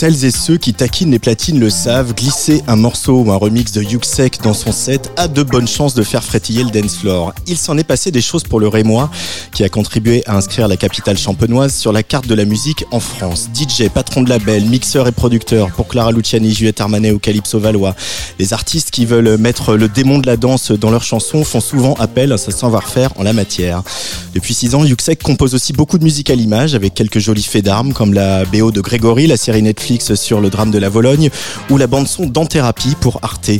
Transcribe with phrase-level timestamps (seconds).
[0.00, 3.70] Celles et ceux qui taquinent les platines le savent, glisser un morceau ou un remix
[3.72, 7.34] de Yuxek dans son set a de bonnes chances de faire frétiller le dance floor.
[7.46, 9.10] Il s'en est passé des choses pour le Rémois,
[9.52, 12.98] qui a contribué à inscrire la capitale champenoise sur la carte de la musique en
[12.98, 13.50] France.
[13.54, 17.94] DJ, patron de label, mixeur et producteur pour Clara Luciani, Juliette Armanet ou Calypso Valois.
[18.38, 21.92] Les artistes qui veulent mettre le démon de la danse dans leurs chansons font souvent
[21.96, 23.82] appel à sa savoir-faire en la matière.
[24.32, 27.66] Depuis six ans, Yuxek compose aussi beaucoup de musique à l'image avec quelques jolis faits
[27.66, 31.30] d'armes comme la BO de Grégory, la série Netflix sur le drame de la Vologne
[31.68, 33.50] ou la bande son d'Anthérapie pour Arte.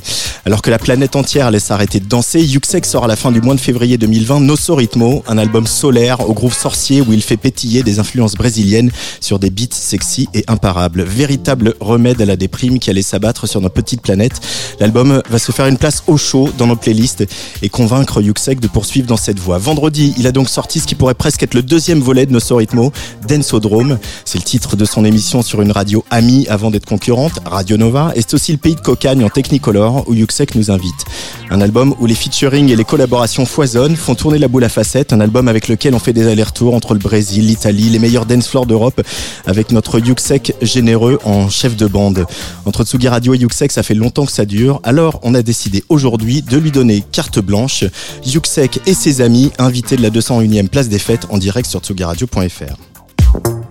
[0.47, 3.41] Alors que la planète entière laisse arrêter de danser, Yuxek sort à la fin du
[3.41, 7.37] mois de février 2020 Nosso Ritmo, un album solaire au groove sorcier où il fait
[7.37, 11.03] pétiller des influences brésiliennes sur des beats sexy et imparables.
[11.03, 14.41] Véritable remède à la déprime qui allait s'abattre sur notre petite planète.
[14.79, 17.25] L'album va se faire une place au chaud dans nos playlists
[17.63, 19.59] et convaincre Yuxek de poursuivre dans cette voie.
[19.59, 22.55] Vendredi, il a donc sorti ce qui pourrait presque être le deuxième volet de Nosso
[22.55, 22.93] Ritmo,
[23.27, 23.99] Densodrome.
[24.25, 26.05] C'est le titre de son émission sur une radio
[26.49, 30.13] avant d'être concurrente, Radio Nova, et c'est aussi le pays de cocagne en Technicolor où
[30.13, 31.07] Yuxek nous invite.
[31.49, 35.15] Un album où les featuring et les collaborations foisonnent, font tourner la boule à facettes,
[35.15, 38.49] un album avec lequel on fait des allers-retours entre le Brésil, l'Italie, les meilleurs dance
[38.49, 39.01] floors d'Europe,
[39.47, 42.27] avec notre Yuxek généreux en chef de bande.
[42.67, 45.85] Entre Tsugi Radio et Yuxek, ça fait longtemps que ça dure, alors on a décidé
[45.89, 47.85] aujourd'hui de lui donner carte blanche.
[48.27, 53.70] Yuxek et ses amis, invités de la 201e place des fêtes en direct sur tsugiradio.fr.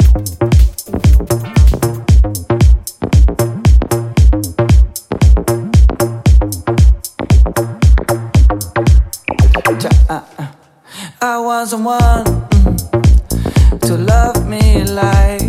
[11.22, 15.49] I wasn't one mm, to love me like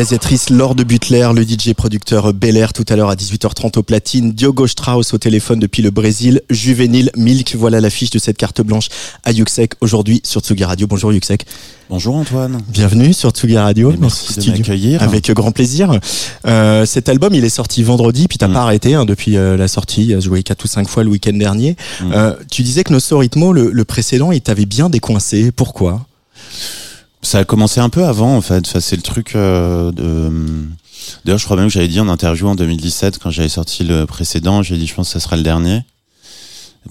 [0.00, 3.82] réalisatrice Laure de Butler, le DJ producteur Bel Air tout à l'heure à 18h30 au
[3.82, 8.62] platine, Diogo Strauss au téléphone depuis le Brésil, Juvenile Milk, voilà l'affiche de cette carte
[8.62, 8.88] blanche
[9.24, 10.86] à Yuxek aujourd'hui sur Tsugi Radio.
[10.86, 11.44] Bonjour Yuxek.
[11.90, 12.62] Bonjour Antoine.
[12.68, 13.92] Bienvenue sur Tsugi Radio.
[13.92, 15.02] Et merci de m'accueillir.
[15.02, 16.00] Avec grand plaisir.
[16.46, 18.52] Euh, cet album, il est sorti vendredi, puis t'as Mm.
[18.54, 20.04] pas arrêté hein, depuis euh, la sortie.
[20.06, 21.76] Il a joué quatre ou cinq fois le week-end dernier.
[22.00, 22.12] Mm.
[22.14, 25.52] Euh, tu disais que Nosso Ritmo, le, le précédent, il t'avait bien décoincé.
[25.52, 26.06] Pourquoi?
[27.22, 28.66] Ça a commencé un peu avant en fait.
[28.66, 30.30] Enfin, c'est le truc euh, de.
[31.24, 34.06] D'ailleurs, je crois même que j'avais dit en interview en 2017 quand j'avais sorti le
[34.06, 35.82] précédent, j'ai dit je pense que ça sera le dernier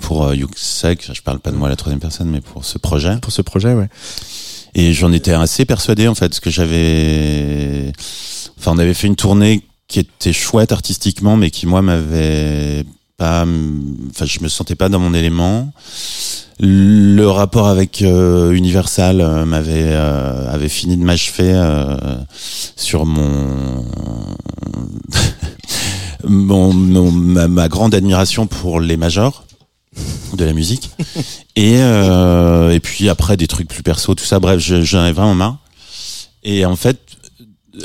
[0.02, 1.12] pour euh, Yuxek.
[1.14, 3.18] Je parle pas de moi à la troisième personne, mais pour ce projet.
[3.22, 3.90] pour ce projet ouais.
[4.76, 7.92] Et j'en étais assez persuadé en fait, parce que j'avais.
[8.60, 12.86] Enfin, on avait fait une tournée qui était chouette artistiquement, mais qui moi m'avait
[13.20, 13.46] pas.
[14.10, 15.72] Enfin, je me sentais pas dans mon élément.
[16.62, 21.96] Le rapport avec euh, Universal euh, m'avait euh, avait fini de m'achever euh,
[22.76, 23.86] sur mon
[26.28, 29.46] mon, mon- ma, ma grande admiration pour les majors
[30.34, 30.92] de la musique
[31.56, 35.12] et euh, et puis après des trucs plus perso tout ça bref je- j'en avais
[35.14, 35.58] vraiment marre
[36.44, 37.00] et en fait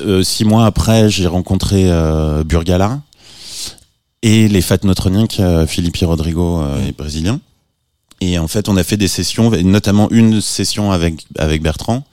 [0.01, 3.01] euh, six mois après j'ai rencontré euh, Burgala
[4.25, 7.41] et les Fat Notroniques euh, Philippe Rodrigo euh, est brésilien
[8.21, 12.05] et en fait on a fait des sessions notamment une session avec avec Bertrand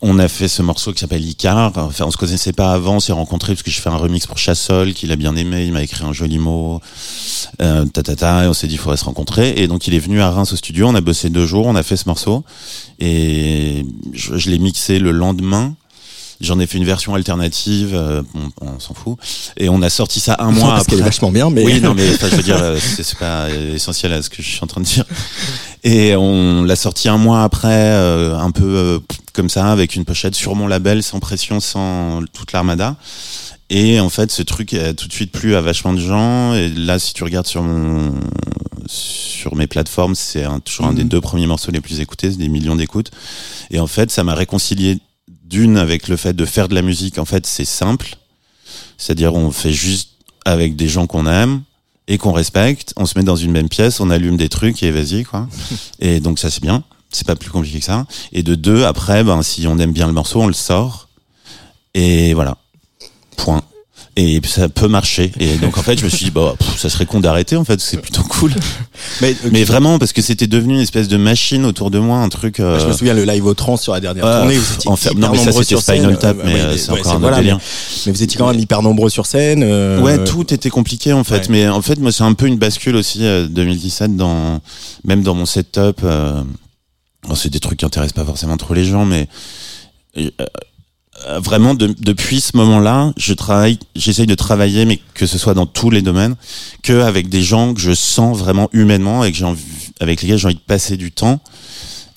[0.00, 1.72] on a fait ce morceau qui s'appelle Icar.
[1.76, 4.26] Enfin, on se connaissait pas avant, on s'est rencontrés parce que je fais un remix
[4.26, 6.80] pour Chassol, qu'il a bien aimé, il m'a écrit un joli mot,
[7.60, 9.54] euh, ta, ta, ta, et on s'est dit il faudrait se rencontrer.
[9.56, 11.74] Et donc il est venu à Reims au studio, on a bossé deux jours, on
[11.74, 12.44] a fait ce morceau,
[13.00, 15.74] et je, je l'ai mixé le lendemain.
[16.40, 18.22] J'en ai fait une version alternative, euh,
[18.60, 19.16] on, on s'en fout,
[19.56, 20.96] et on a sorti ça un mois Parce après.
[20.98, 24.12] est vachement bien, mais Oui, non, mais enfin, je veux dire, euh, c'est pas essentiel
[24.12, 25.04] à ce que je suis en train de dire.
[25.82, 28.98] Et on l'a sorti un mois après, euh, un peu euh,
[29.32, 32.96] comme ça, avec une pochette sur mon label, sans pression, sans toute l'armada.
[33.70, 36.54] Et en fait, ce truc a tout de suite plu à vachement de gens.
[36.54, 38.14] Et là, si tu regardes sur mon
[38.86, 41.08] sur mes plateformes, c'est toujours un des Mhm.
[41.10, 43.10] deux premiers morceaux les plus écoutés, c'est des millions d'écoutes.
[43.70, 44.98] Et en fait, ça m'a réconcilié
[45.48, 47.18] d'une avec le fait de faire de la musique.
[47.18, 48.16] En fait, c'est simple,
[48.96, 50.10] c'est-à-dire on fait juste
[50.44, 51.62] avec des gens qu'on aime
[52.06, 52.92] et qu'on respecte.
[52.96, 55.48] On se met dans une même pièce, on allume des trucs et vas-y quoi.
[56.00, 56.82] et donc ça c'est bien.
[57.10, 58.06] C'est pas plus compliqué que ça.
[58.32, 61.08] Et de deux, après, ben si on aime bien le morceau, on le sort.
[61.94, 62.58] Et voilà.
[63.36, 63.62] Point.
[64.20, 65.30] Et ça peut marcher.
[65.38, 67.54] Et donc en fait, je me suis dit, bah, pff, ça serait con d'arrêter.
[67.54, 68.52] En fait, c'est plutôt cool.
[69.22, 72.28] mais, Mais vraiment, parce que c'était devenu une espèce de machine autour de moi, un
[72.28, 72.58] truc.
[72.58, 74.56] euh, je me souviens le live au trans sur la dernière ouais, tournée.
[74.56, 75.76] Vous en fait, non, mais ça c'était.
[75.80, 77.58] Spinal Tap, Euh, mais ouais, euh, c'est ouais, encore un voilà, délire.
[77.58, 77.62] mais,
[78.06, 79.62] mais vous étiez quand même hyper nombreux sur scène.
[79.62, 81.42] euh, Ouais, tout était compliqué en fait.
[81.42, 81.46] Ouais.
[81.50, 84.60] Mais en fait, moi, c'est un peu une bascule aussi euh, 2017 dans
[85.04, 86.00] même dans mon setup.
[86.02, 86.42] Euh,
[87.28, 89.28] bon, c'est des trucs qui intéressent pas forcément trop les gens, mais
[90.16, 90.46] euh, euh,
[91.40, 95.66] vraiment de- depuis ce moment-là, je travaille, j'essaye de travailler, mais que ce soit dans
[95.66, 96.36] tous les domaines,
[96.82, 99.38] que avec des gens que je sens vraiment humainement et que
[100.00, 101.40] avec lesquels j'ai envie de passer du temps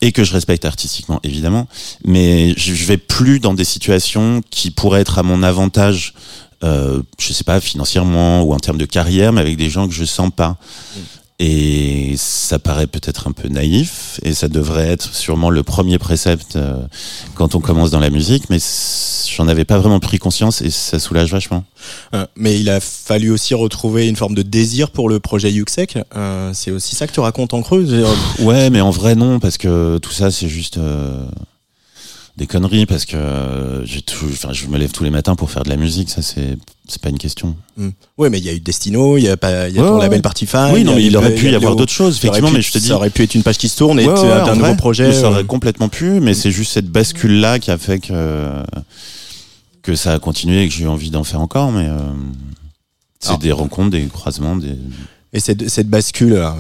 [0.01, 1.67] et que je respecte artistiquement évidemment,
[2.05, 6.13] mais je je vais plus dans des situations qui pourraient être à mon avantage
[6.63, 9.96] euh, je sais pas, financièrement ou en termes de carrière, mais avec des gens que
[9.96, 10.58] je sens pas.
[11.43, 16.55] Et ça paraît peut-être un peu naïf, et ça devrait être sûrement le premier précepte
[16.55, 16.75] euh,
[17.33, 18.60] quand on commence dans la musique, mais
[19.36, 21.63] j'en avais pas vraiment pris conscience et ça soulage vachement.
[22.13, 25.98] Euh, mais il a fallu aussi retrouver une forme de désir pour le projet Yuxek.
[26.15, 27.88] Euh, c'est aussi ça que tu racontes en creux.
[28.38, 31.25] Ouais, mais en vrai non, parce que tout ça c'est juste euh,
[32.41, 35.51] des conneries, parce que euh, j'ai tout, enfin, je me lève tous les matins pour
[35.51, 36.57] faire de la musique, ça c'est
[36.88, 37.55] c'est pas une question.
[38.17, 39.88] Ouais, mais il y a eu Destino, il y a pas, il y a Ouais,
[39.88, 40.01] ton ouais.
[40.01, 40.71] label Partify.
[40.74, 42.62] oui, non, mais il aurait y pu y avoir d'autres choses, aurait effectivement, pu- mais
[42.63, 42.88] je te dis.
[42.88, 45.13] Ça aurait pu être une page qui se tourne et Ouais, un nouveau projet.
[45.13, 48.50] Ça aurait euh, complètement pu, mais c'est juste cette bascule-là qui a fait que,
[49.83, 51.71] que ça a continué et que j'ai eu envie d'en faire encore.
[51.71, 51.98] Mais euh,
[53.19, 54.75] c'est des rencontres, des croisements, des.
[55.34, 56.58] Et cette, cette bascule, alors,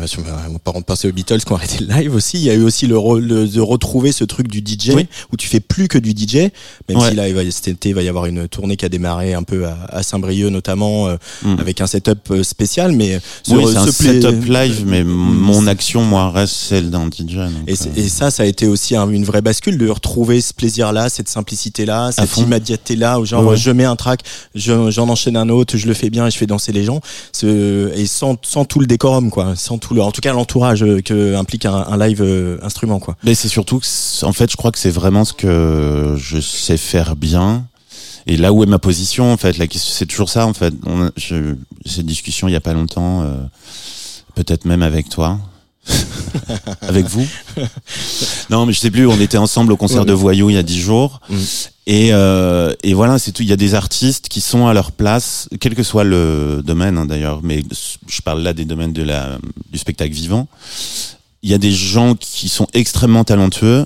[0.65, 2.37] on va passer aux Beatles qui ont arrêté le live aussi.
[2.37, 5.07] Il y a eu aussi le, re- le- de retrouver ce truc du DJ Oui.
[5.33, 6.49] où tu fais plus que du DJ.
[6.87, 7.09] Même Ouais.
[7.09, 9.33] si là, il va, cet été, il va y avoir une tournée qui a démarré
[9.33, 11.59] un peu à, à Saint-Brieuc notamment, euh, Mm.
[11.59, 12.93] avec un setup euh, spécial.
[12.93, 17.09] Mais ce- oui, c'est un setup live, mais m- mon action, moi, reste celle d'un
[17.09, 17.39] DJ.
[17.67, 20.53] Et, euh, et ça, ça a été aussi un- une vraie bascule de retrouver ce
[20.53, 24.21] plaisir-là, cette simplicité-là, cette immédiateté-là, où genre Ouais, je mets un track,
[24.55, 27.01] je- j'en enchaîne un autre, je le fais bien et je fais danser les gens,
[27.33, 30.83] Ce- et sans, sans tout le décorum, quoi, sans tout le, en tout cas l'entourage
[30.83, 33.15] euh, que implique un, un live euh, instrument, quoi.
[33.23, 36.77] Mais c'est surtout que, en fait, je crois que c'est vraiment ce que je sais
[36.77, 37.65] faire bien.
[38.27, 40.73] Et là où est ma position, en fait, la question, c'est toujours ça, en fait.
[40.85, 43.35] On a, je, cette discussion il y a pas longtemps, euh,
[44.35, 45.39] peut-être même avec toi.
[46.81, 47.25] avec vous
[48.51, 50.05] Non, mais je sais plus, on était ensemble au concert Ouais.
[50.05, 51.19] de Voyou il y a dix jours.
[51.29, 51.35] Mm.
[51.91, 53.43] Et, euh, et voilà, c'est tout.
[53.43, 56.97] Il y a des artistes qui sont à leur place, quel que soit le domaine
[56.97, 57.63] hein, d'ailleurs, mais
[58.07, 59.37] je parle là des domaines de la,
[59.69, 60.47] du spectacle vivant.
[61.43, 63.85] Il y a des gens qui sont extrêmement talentueux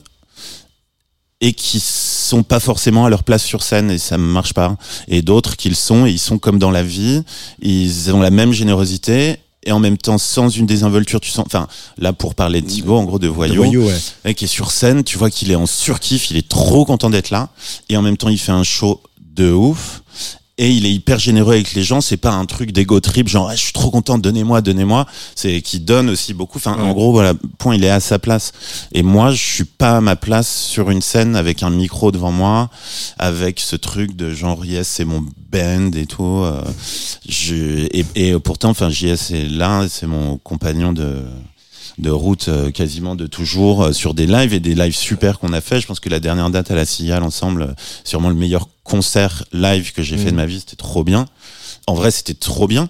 [1.41, 4.77] et qui sont pas forcément à leur place sur scène et ça ne marche pas.
[5.07, 7.23] Et d'autres qui le sont ils sont comme dans la vie,
[7.59, 11.67] ils ont la même générosité et en même temps sans une désinvolture tu sens enfin
[11.97, 13.97] là pour parler de Thibaut en gros de voyou, Voyou, ouais.
[14.23, 17.09] mec qui est sur scène tu vois qu'il est en surkiff il est trop content
[17.09, 17.49] d'être là
[17.89, 19.01] et en même temps il fait un show
[19.35, 20.01] de ouf
[20.57, 22.01] et il est hyper généreux avec les gens.
[22.01, 25.05] C'est pas un truc d'ego trip genre Ah, je suis trop content donnez-moi donnez-moi.
[25.35, 26.57] C'est qui donne aussi beaucoup.
[26.57, 28.51] Enfin en gros voilà point il est à sa place.
[28.93, 32.31] Et moi je suis pas à ma place sur une scène avec un micro devant
[32.31, 32.69] moi
[33.17, 36.63] avec ce truc de genre yes c'est mon band et tout euh,
[37.27, 41.23] je, et, et pourtant enfin JS est là c'est mon compagnon de
[41.97, 45.53] de route euh, quasiment de toujours euh, sur des lives et des lives super qu'on
[45.53, 45.79] a fait.
[45.79, 47.73] Je pense que la dernière date à la Cigale ensemble, euh,
[48.03, 50.59] sûrement le meilleur concert live que j'ai fait de ma vie.
[50.59, 51.25] C'était trop bien.
[51.87, 52.89] En vrai, c'était trop bien.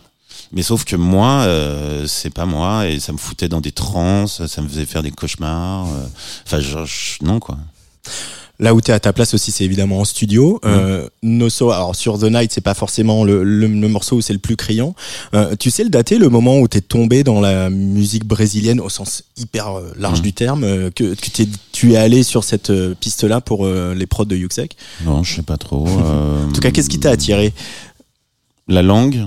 [0.52, 4.46] Mais sauf que moi, euh, c'est pas moi et ça me foutait dans des transes,
[4.48, 5.88] ça me faisait faire des cauchemars.
[5.88, 6.06] euh,
[6.46, 7.58] Enfin, genre, je- non quoi.
[8.60, 10.60] Là où tu es à ta place aussi, c'est évidemment en studio.
[10.66, 14.34] Euh, Nosso, alors sur The Night, c'est pas forcément le, le, le morceau où c'est
[14.34, 14.96] le plus criant.
[15.34, 18.80] Euh, tu sais le dater, le moment où tu es tombé dans la musique brésilienne
[18.80, 20.24] au sens hyper euh, large Mhm.
[20.24, 21.14] du terme, que,
[21.74, 24.78] tu es allé sur cette piste-là pour euh, les prods de Yuxek?
[25.04, 25.86] Non, je sais pas trop.
[26.48, 27.54] En tout cas, qu'est-ce qui t'a attiré?
[28.70, 29.26] La langue.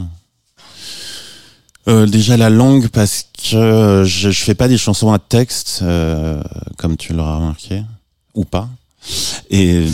[1.88, 6.42] Euh, déjà la langue parce que je, je fais pas des chansons à texte euh,
[6.76, 7.82] comme tu l'auras remarqué
[8.34, 8.68] ou pas
[9.50, 9.84] et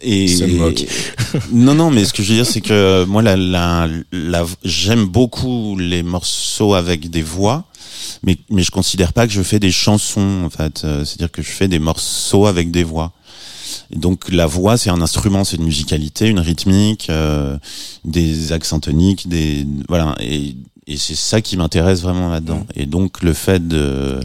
[0.00, 0.84] et Se moque.
[1.52, 5.06] non non mais ce que je veux dire c'est que moi la, la, la j'aime
[5.06, 7.64] beaucoup les morceaux avec des voix
[8.22, 11.40] mais mais je considère pas que je fais des chansons en fait Euh, c'est-à-dire que
[11.42, 13.12] je fais des morceaux avec des voix
[13.90, 17.56] et donc la voix, c'est un instrument, c'est une musicalité, une rythmique, euh,
[18.04, 20.14] des accents toniques, des voilà.
[20.20, 20.54] Et,
[20.86, 22.66] et c'est ça qui m'intéresse vraiment là-dedans.
[22.76, 24.20] Et donc le fait de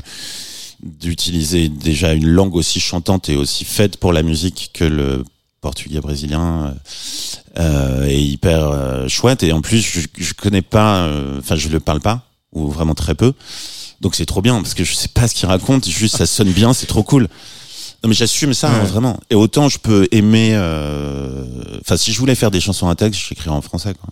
[0.83, 5.23] d'utiliser déjà une langue aussi chantante et aussi faite pour la musique que le
[5.61, 6.73] portugais brésilien
[7.57, 9.43] euh, est hyper euh, chouette.
[9.43, 12.95] Et en plus, je, je connais pas, euh, enfin, je le parle pas ou vraiment
[12.95, 13.33] très peu.
[14.01, 16.51] Donc c'est trop bien parce que je sais pas ce qu'il raconte, juste ça sonne
[16.51, 17.27] bien, c'est trop cool.
[18.01, 19.19] Non mais j'assume ça hein, vraiment.
[19.29, 20.51] Et autant je peux aimer.
[20.53, 21.43] euh,
[21.81, 24.09] Enfin, si je voulais faire des chansons à texte, j'écrirais en français quoi.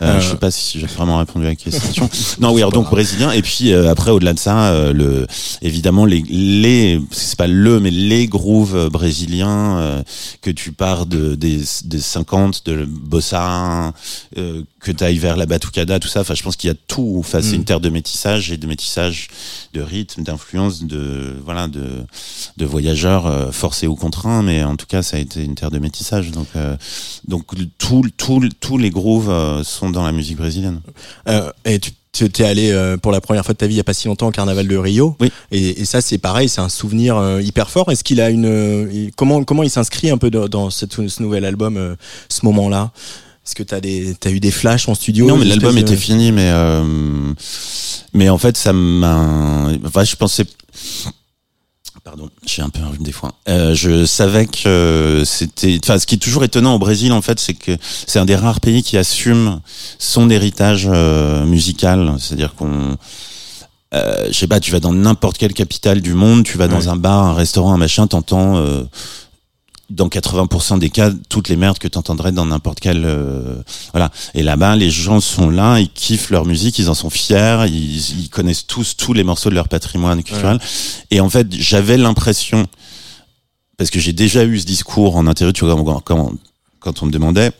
[0.00, 2.08] Euh, Euh, Je sais pas si j'ai vraiment répondu à la question.
[2.40, 3.30] non, oui, alors donc brésilien.
[3.32, 5.26] Et puis euh, après, au-delà de ça, euh, le
[5.62, 10.02] évidemment les les c'est pas le mais les grooves brésiliens
[10.40, 13.92] que tu pars de des des 50 de bossa
[14.34, 17.16] que tu ailles vers la batucada tout ça enfin je pense qu'il y a tout
[17.18, 17.54] enfin c'est Mm.
[17.54, 19.28] une terre de métissage et de métissage
[19.74, 21.86] de rythme d'influence de voilà de
[22.56, 25.78] de voyageurs forcés ou contraints mais en tout cas ça a été une terre de
[25.78, 26.48] métissage donc
[27.28, 27.44] donc
[27.78, 30.80] tout tout tous les grooves euh, sont dans la musique brésilienne
[31.28, 33.80] Euh, et tu t'es allé euh, pour la première fois de ta vie il y
[33.80, 35.16] a pas si longtemps au carnaval de Rio.
[35.20, 35.32] Oui.
[35.50, 37.90] Et, et ça c'est pareil, c'est un souvenir hyper fort.
[37.90, 41.44] Est-ce qu'il a une comment comment il s'inscrit un peu dans, dans cette- ce nouvel
[41.46, 41.96] album,
[42.28, 42.90] ce moment-là?
[43.46, 45.26] Est-ce que t'as des t'as eu des flashs en studio?
[45.26, 46.52] Non mais l'album était fini mais
[48.12, 50.44] mais en fait ça m'a enfin je pensais
[52.04, 53.30] Pardon, j'ai un peu un rhume des fois.
[53.48, 57.38] Euh, je savais que c'était, enfin, ce qui est toujours étonnant au Brésil, en fait,
[57.38, 59.60] c'est que c'est un des rares pays qui assume
[60.00, 62.12] son héritage euh, musical.
[62.18, 62.96] C'est-à-dire qu'on,
[63.94, 66.80] euh, je sais pas, tu vas dans n'importe quelle capitale du monde, tu vas dans
[66.80, 66.88] Ouais.
[66.88, 68.82] un bar, un restaurant, un machin, t'entends, euh,
[69.92, 74.10] dans 80% des cas, toutes les merdes que t'entendrais dans n'importe quel, euh, voilà.
[74.34, 78.20] Et là-bas, les gens sont là, ils kiffent leur musique, ils en sont fiers, ils,
[78.20, 80.58] ils connaissent tous tous les morceaux de leur patrimoine culturel.
[81.10, 82.66] Et en fait, j'avais l'impression,
[83.76, 86.32] parce que j'ai déjà eu ce discours en interview, tu vois, quand, quand,
[86.80, 87.52] quand on me demandait,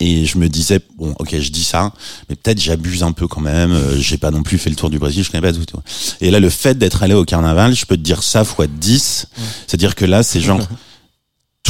[0.00, 1.92] et je me disais, bon, ok, je dis ça,
[2.28, 4.90] mais peut-être j'abuse un peu quand même, euh, j'ai pas non plus fait le tour
[4.90, 5.64] du Brésil, je connais pas tout.
[5.64, 5.80] tout.
[6.20, 9.26] Et là, le fait d'être allé au carnaval, je peux te dire ça fois 10,
[9.66, 10.60] c'est-à-dire que là, c'est genre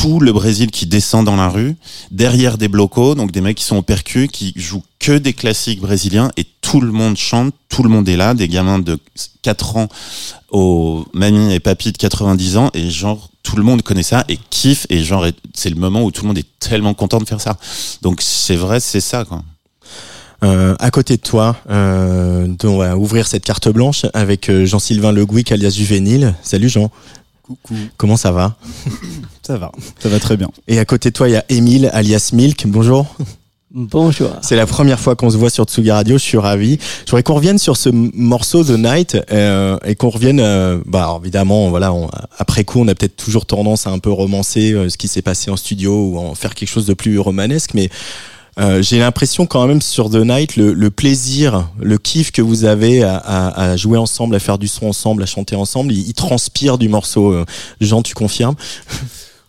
[0.05, 1.77] tout le Brésil qui descend dans la rue,
[2.11, 5.81] derrière des blocos, donc des mecs qui sont au percu, qui jouent que des classiques
[5.81, 8.99] brésiliens, et tout le monde chante, tout le monde est là, des gamins de
[9.41, 9.89] 4 ans
[10.51, 14.39] aux mamies et papis de 90 ans, et genre, tout le monde connaît ça et
[14.51, 17.41] kiffe, et genre, c'est le moment où tout le monde est tellement content de faire
[17.41, 17.57] ça.
[18.03, 19.43] Donc c'est vrai, c'est ça, quoi.
[20.43, 25.13] Euh, à côté de toi, euh, on va ouvrir cette carte blanche avec euh, Jean-Sylvain
[25.13, 26.35] Le Gouic alias Juvénile.
[26.43, 26.91] Salut Jean.
[27.45, 27.75] Coucou.
[27.99, 28.57] Comment ça va
[29.47, 29.71] Ça va,
[30.01, 30.49] ça va très bien.
[30.69, 32.67] Et à côté de toi, il y a Émile alias Milk.
[32.67, 33.07] Bonjour.
[33.77, 34.31] Bonjour.
[34.41, 36.79] C'est la première fois qu'on se voit sur Tsugi Radio, je suis ravi.
[37.05, 41.19] Je voudrais qu'on revienne sur ce morceau The Night euh, et qu'on revienne, euh, bah
[41.21, 42.09] évidemment, voilà, on-
[42.39, 45.23] après coup, on a peut-être toujours tendance à un peu romancer euh, ce qui s'est
[45.23, 47.91] passé en studio ou en faire quelque chose de plus romanesque, mais
[48.59, 53.03] euh, j'ai l'impression quand même sur The Night, le, plaisir, le kiff que vous avez
[53.03, 57.33] à, jouer ensemble, à faire du son ensemble, à chanter ensemble, il, transpire du morceau.
[57.33, 57.45] Euh,
[57.81, 58.55] Jean, tu confirmes?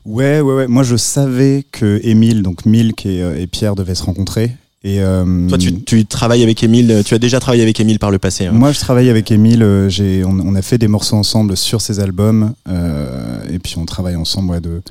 [0.05, 0.67] Ouais, ouais, ouais.
[0.67, 4.51] Moi, je savais que Émile, donc Milk et, euh, et Pierre devaient se rencontrer.
[4.87, 8.11] Et euh, Toi, tu, tu travailles avec Émile, tu as déjà travaillé avec Émile par
[8.11, 8.45] le passé.
[8.45, 8.51] hein.
[8.51, 9.63] moi, je travaille avec Émile.
[9.63, 13.77] euh, J'ai, on, on a fait des morceaux ensemble sur ses albums, euh, et puis
[13.79, 14.83] on travaille ensemble ouais, de,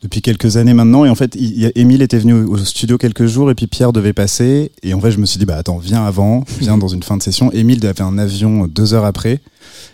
[0.00, 1.04] depuis quelques années maintenant.
[1.04, 1.36] Et en fait,
[1.74, 4.72] Émile était venu au, au studio quelques jours, et puis Pierre devait passer.
[4.82, 7.18] Et en fait, je me suis dit, bah attends, viens avant, viens dans une fin
[7.18, 7.52] de session.
[7.52, 9.40] Émile avait un avion deux heures après,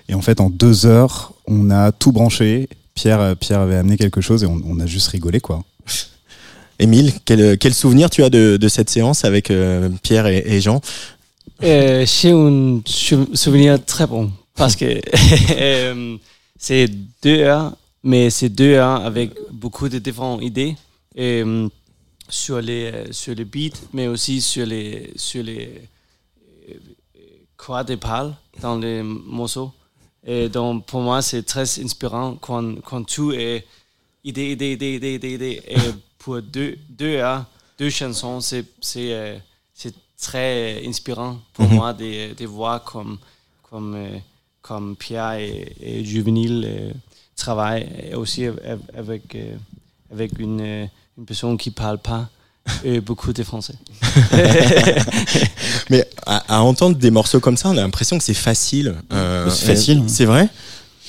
[0.08, 2.68] et en fait, en deux heures, on a tout branché.
[2.94, 5.64] Pierre, Pierre avait amené quelque chose, et on, on a juste rigolé, quoi.
[6.78, 10.60] Émile, quel, quel souvenir tu as de, de cette séance avec euh, Pierre et, et
[10.60, 10.80] Jean?
[11.62, 15.00] Euh, J'ai un sou- souvenir très bon parce que
[15.58, 16.16] euh,
[16.56, 16.88] c'est
[17.22, 20.76] deux heures, mais c'est deux heures avec beaucoup de différentes idées
[21.18, 21.68] euh,
[22.28, 25.80] sur les euh, sur les beats, mais aussi sur les sur les
[26.70, 26.74] euh,
[27.56, 29.72] quoi de parle dans les morceaux.
[30.26, 33.64] Et donc pour moi c'est très inspirant quand quand tout est
[34.24, 35.76] idée idée idée idée idée, et
[36.18, 37.44] pour deux deux heures
[37.78, 39.36] deux chansons c'est c'est euh,
[39.74, 41.74] c'est très inspirant pour Mhm.
[41.74, 43.18] moi de, de voir comme,
[43.70, 44.18] comme, euh,
[44.62, 46.92] comme Pierre et, et Juvenile euh,
[47.36, 48.58] travaillent et aussi av-
[48.96, 49.36] avec,
[50.12, 52.28] avec une, une personne qui parle pas
[52.84, 53.74] euh, beaucoup de français.
[55.90, 58.94] Mais à, à entendre des morceaux comme ça, on a l'impression que c'est facile.
[59.12, 60.08] Euh, C'est facile, hein.
[60.08, 60.48] C'est vrai?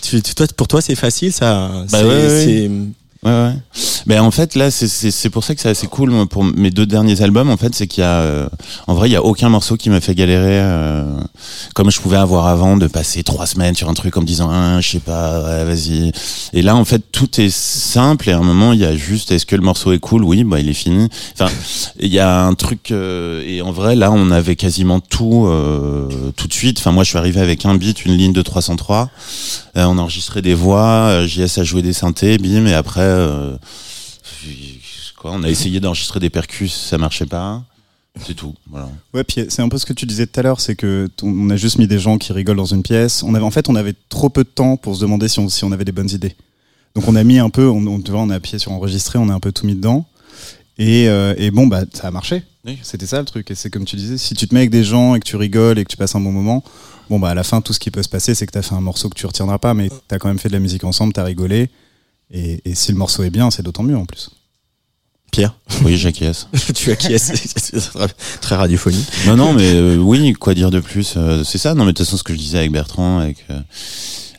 [0.02, 2.88] Tu, tu- toi, Pour toi, c'est facile ça Bah c'est- ouais, ouais, c'est- Ouais,
[3.24, 3.52] ouais.
[4.06, 7.22] Mais en fait, là, c'est- pour ça que c'est assez cool pour mes deux derniers
[7.22, 7.50] albums.
[7.50, 8.50] En fait, c'est qu'il y a, euh,
[8.88, 11.20] en vrai, il y a aucun morceau qui m'a fait galérer euh,
[11.76, 14.50] comme je pouvais avoir avant de passer trois semaines sur un truc en me disant,
[14.52, 16.12] ah, je sais pas, vas-y.
[16.54, 19.32] Et là, en fait, tout est simple et à un moment, il y a juste,
[19.32, 20.24] est-ce que le morceau est cool?
[20.24, 21.08] Oui, bah, il est fini.
[21.34, 21.52] Enfin,
[22.00, 26.08] il y a un truc euh, et en vrai, là, on avait quasiment tout euh,
[26.36, 26.80] tout de suite.
[26.80, 29.10] Enfin, moi, je suis arrivé avec un beat, une ligne de 303.
[29.78, 33.02] Euh, on a enregistré des voix, euh, JS a joué des synthés, bim, et après,
[33.10, 33.58] euh,
[35.18, 37.64] quoi, on a essayé d'enregistrer des percus, ça marchait pas.
[38.26, 38.90] C'est tout, voilà.
[39.14, 41.50] Ouais, puis c'est un peu ce que tu disais tout à l'heure, c'est que on
[41.50, 43.24] a juste mis des gens qui rigolent dans une pièce.
[43.24, 45.48] On avait, en fait, on avait trop peu de temps pour se demander si on,
[45.48, 46.36] si on avait des bonnes idées.
[46.96, 49.20] Donc on a mis un peu, on, on, tu vois, on a appuyé sur enregistrer,
[49.20, 50.06] on a un peu tout mis dedans.
[50.78, 52.44] Et, euh, et bon, bah, ça a marché.
[52.66, 52.80] Oui.
[52.82, 53.52] C'était ça le truc.
[53.52, 55.36] Et c'est comme tu disais, si tu te mets avec des gens et que tu
[55.36, 56.64] rigoles et que tu passes un bon moment,
[57.10, 58.62] bon, bah, à la fin, tout ce qui peut se passer, c'est que tu as
[58.62, 60.60] fait un morceau que tu retiendras pas, mais tu as quand même fait de la
[60.60, 61.70] musique ensemble, tu as rigolé.
[62.32, 64.30] Et, et si le morceau est bien, c'est d'autant mieux en plus.
[65.32, 66.48] Pierre, Oui, j'acquiesce.
[66.76, 68.08] tu acquiesces, c'est très-
[68.42, 69.08] très radiophonique.
[69.28, 71.98] non, non, mais euh, oui, quoi dire de plus euh, C'est ça, non, mais de
[71.98, 73.60] toute façon, ce que je disais avec Bertrand, avec, euh,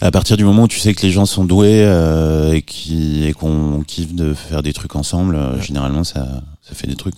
[0.01, 3.25] à partir du moment où tu sais que les gens sont doués euh, et qui
[3.25, 7.15] et qu'on kiffe de faire des trucs ensemble, euh, généralement, ça, ça fait des trucs.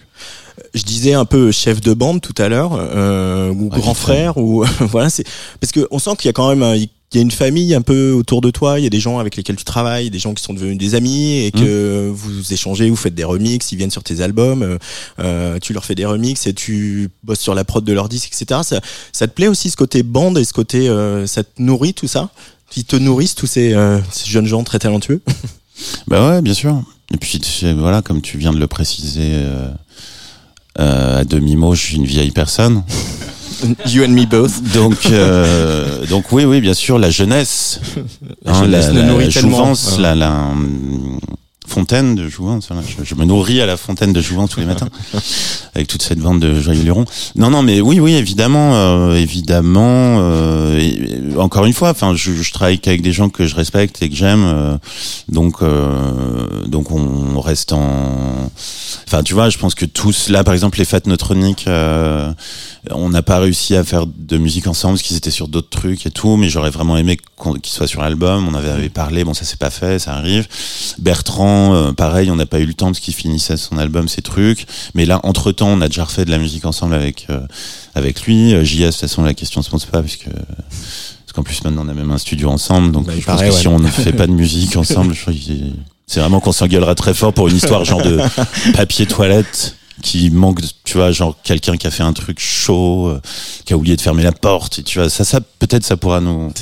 [0.74, 4.36] Je disais un peu chef de bande tout à l'heure, euh, ou Ouais, grand frère,
[4.36, 5.24] ou voilà, c'est
[5.60, 7.74] parce que on sent qu'il y a quand même un- il y a une famille
[7.74, 10.18] un peu autour de toi, il y a des gens avec lesquels tu travailles, des
[10.18, 13.76] gens qui sont devenus des amis et que vous échangez, vous faites des remixes, ils
[13.76, 14.78] viennent sur tes albums, euh,
[15.18, 18.32] euh, tu leur fais des remixes et tu bosses sur la prod de leur disque,
[18.32, 18.60] etc.
[18.64, 18.80] Ça,
[19.12, 22.08] ça te plaît aussi ce côté bande et ce côté, euh, ça te nourrit tout
[22.08, 22.30] ça?
[22.70, 25.20] Qui te nourrissent tous ces, euh, ces jeunes gens très talentueux?
[26.06, 26.80] Bah ouais, bien sûr.
[27.12, 27.40] Et puis
[27.76, 29.32] voilà, comme tu viens de le préciser
[30.76, 32.84] à demi mot, je suis une vieille personne.
[33.86, 34.60] You and me both.
[34.74, 37.80] Donc, euh, donc oui, oui, bien sûr, la jeunesse,
[38.44, 39.50] La hein, jeunesse nous nourrit tellement.
[39.58, 40.02] jouvence, Ouais.
[40.02, 41.18] la, la hum,
[41.72, 44.88] fontaine de voilà, je, je me nourris à la fontaine de jouvence tous les matins
[45.74, 47.04] avec toute cette bande de joyeux lurons.
[47.36, 50.18] Non, non, mais oui, oui, évidemment, euh, évidemment.
[50.20, 54.02] euh, et- encore une fois, enfin, je, je travaille qu'avec des gens que je respecte
[54.02, 54.76] et que j'aime, euh,
[55.28, 55.60] donc,
[56.66, 58.50] donc on reste en.
[59.06, 61.66] Enfin, tu vois, je pense que tous là, par exemple, les fêtes neutroniques.
[62.90, 66.04] On n'a pas réussi à faire de musique ensemble parce qu'ils étaient sur d'autres trucs
[66.04, 67.16] et tout, mais j'aurais vraiment aimé
[67.62, 68.48] qu'ils soient sur l'album.
[68.48, 70.48] On avait, avait parlé, bon ça s'est pas fait, ça arrive.
[70.98, 74.22] Bertrand, euh, pareil, on n'a pas eu le temps parce qu'il finissait son album, ses
[74.22, 74.66] trucs.
[74.94, 77.40] Mais là, entre temps, on a déjà refait de la musique ensemble avec euh,
[77.94, 78.54] avec lui.
[78.54, 81.84] Euh, JS, de toute façon, la question se pose pas puisque parce qu'en plus maintenant
[81.86, 83.52] on a même un studio ensemble, donc Bah, je pense que ouais.
[83.52, 85.74] si on ne fait pas de musique ensemble, je crois qu'il-
[86.06, 88.20] c'est vraiment qu'on s'engueulera très fort pour une histoire genre de
[88.74, 89.76] papier toilette.
[90.00, 93.20] Qui manque, de- tu vois, genre quelqu'un qui a fait un truc chaud, euh,
[93.64, 96.20] qui a oublié de fermer la porte, et tu vois, ça, ça peut-être ça pourra
[96.20, 96.52] nous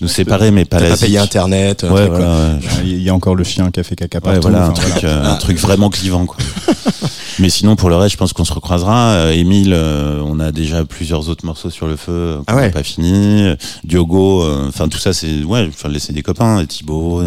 [0.00, 1.84] nous séparer, mais pas la pas payé internet.
[1.84, 2.18] un Ouais, truc, quoi.
[2.26, 2.60] voilà, ouais.
[2.84, 4.40] Il y a encore le chien qui a fait caca Ouais, partout.
[4.42, 5.08] voilà, un enfin, truc, voilà.
[5.28, 6.36] euh, un truc vraiment clivant, quoi.
[7.38, 9.12] Mais sinon, pour le reste, je pense qu'on se recroisera.
[9.12, 12.66] Euh, Émile, euh, on a déjà plusieurs autres morceaux sur le feu qu'on Ah ouais.
[12.66, 13.54] n'a pas fini.
[13.84, 17.22] Diogo, euh, enfin tout ça, c'est ouais, enfin laisser des copains, et Thibaut,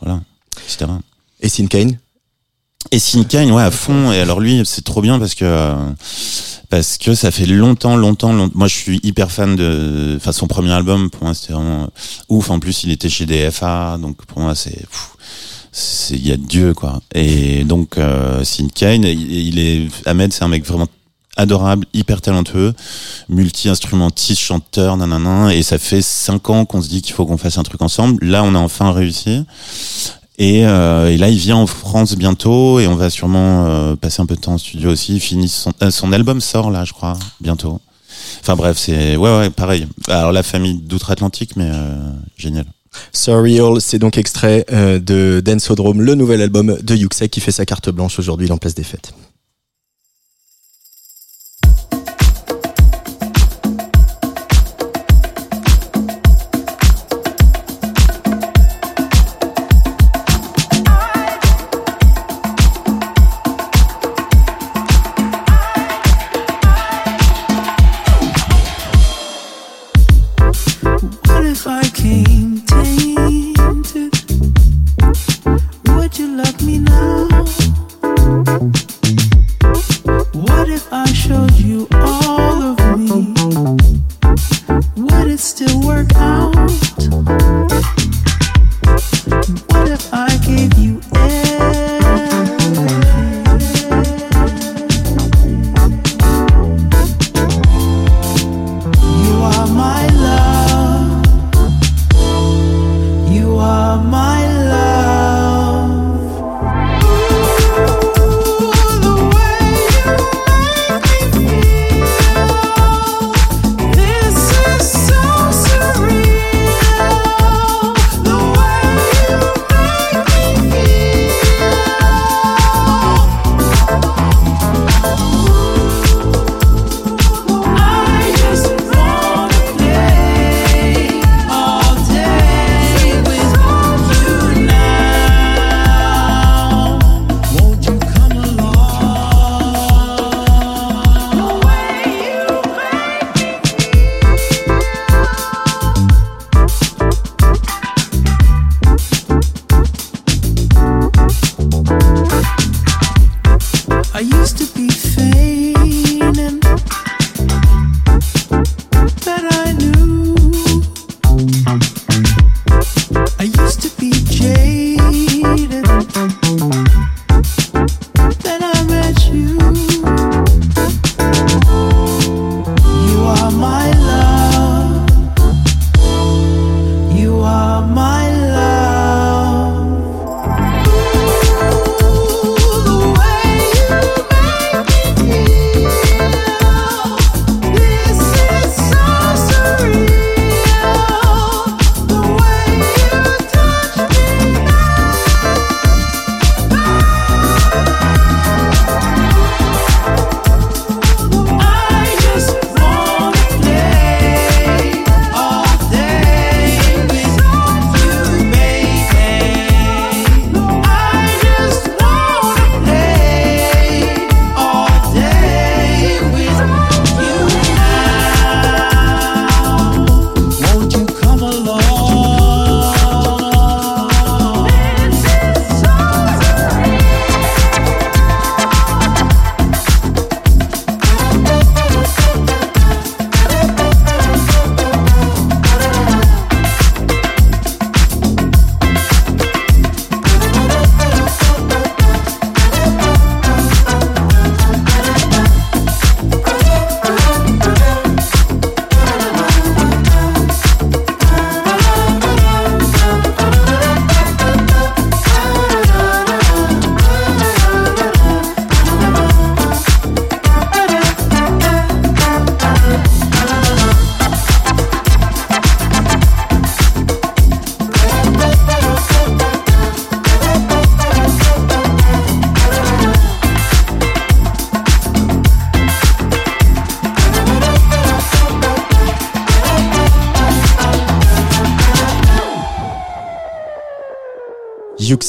[0.00, 0.20] voilà,
[0.64, 0.90] etc.
[1.40, 1.98] Et Sin Kane?
[2.90, 4.12] Et Sinkane, ouais, à fond.
[4.12, 5.74] Et alors lui, c'est trop bien parce que euh,
[6.70, 8.52] parce que ça fait longtemps, longtemps, longtemps.
[8.56, 10.14] Moi, je suis hyper fan de.
[10.16, 11.88] Enfin, son premier album, pour moi, c'était vraiment
[12.28, 12.50] ouf.
[12.50, 14.84] En plus, il était chez DFA, donc pour moi, c'est.
[15.72, 17.00] c'est- Il y a Dieu, quoi.
[17.14, 19.88] Et donc, euh, Sinkane, il, il est.
[20.06, 20.86] Ahmed, c'est un mec vraiment
[21.36, 22.74] adorable, hyper talentueux,
[23.28, 25.52] multi-instrumentiste, chanteur, nanana.
[25.54, 28.24] Et ça fait cinq ans qu'on se dit qu'il faut qu'on fasse un truc ensemble.
[28.24, 29.44] Là, on a enfin réussi.
[30.38, 34.20] Et, euh, et là, il vient en France bientôt et on va sûrement euh, passer
[34.20, 35.20] un peu de temps en studio aussi.
[35.20, 37.80] Finit son, euh, son album sort là, je crois, bientôt.
[38.40, 39.86] Enfin bref, c'est ouais ouais pareil.
[40.08, 42.64] Alors la famille d'outre-Atlantique, mais euh, génial.
[43.12, 47.64] Surreal, c'est donc extrait euh, de Dansodrome, le nouvel album de Yuxek qui fait sa
[47.64, 49.14] carte blanche aujourd'hui dans Place des Fêtes.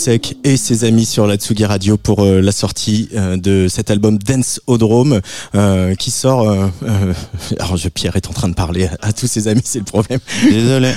[0.08, 4.18] Et ses amis sur la Tsugi Radio pour euh, la sortie euh, de cet album
[4.20, 5.20] Dance Odrome
[5.56, 6.48] euh, qui sort.
[6.50, 6.68] euh,
[7.60, 9.86] alors, je, Pierre est en train de parler à, à tous ses amis, c'est le
[9.86, 10.20] problème.
[10.50, 10.91] Désolé.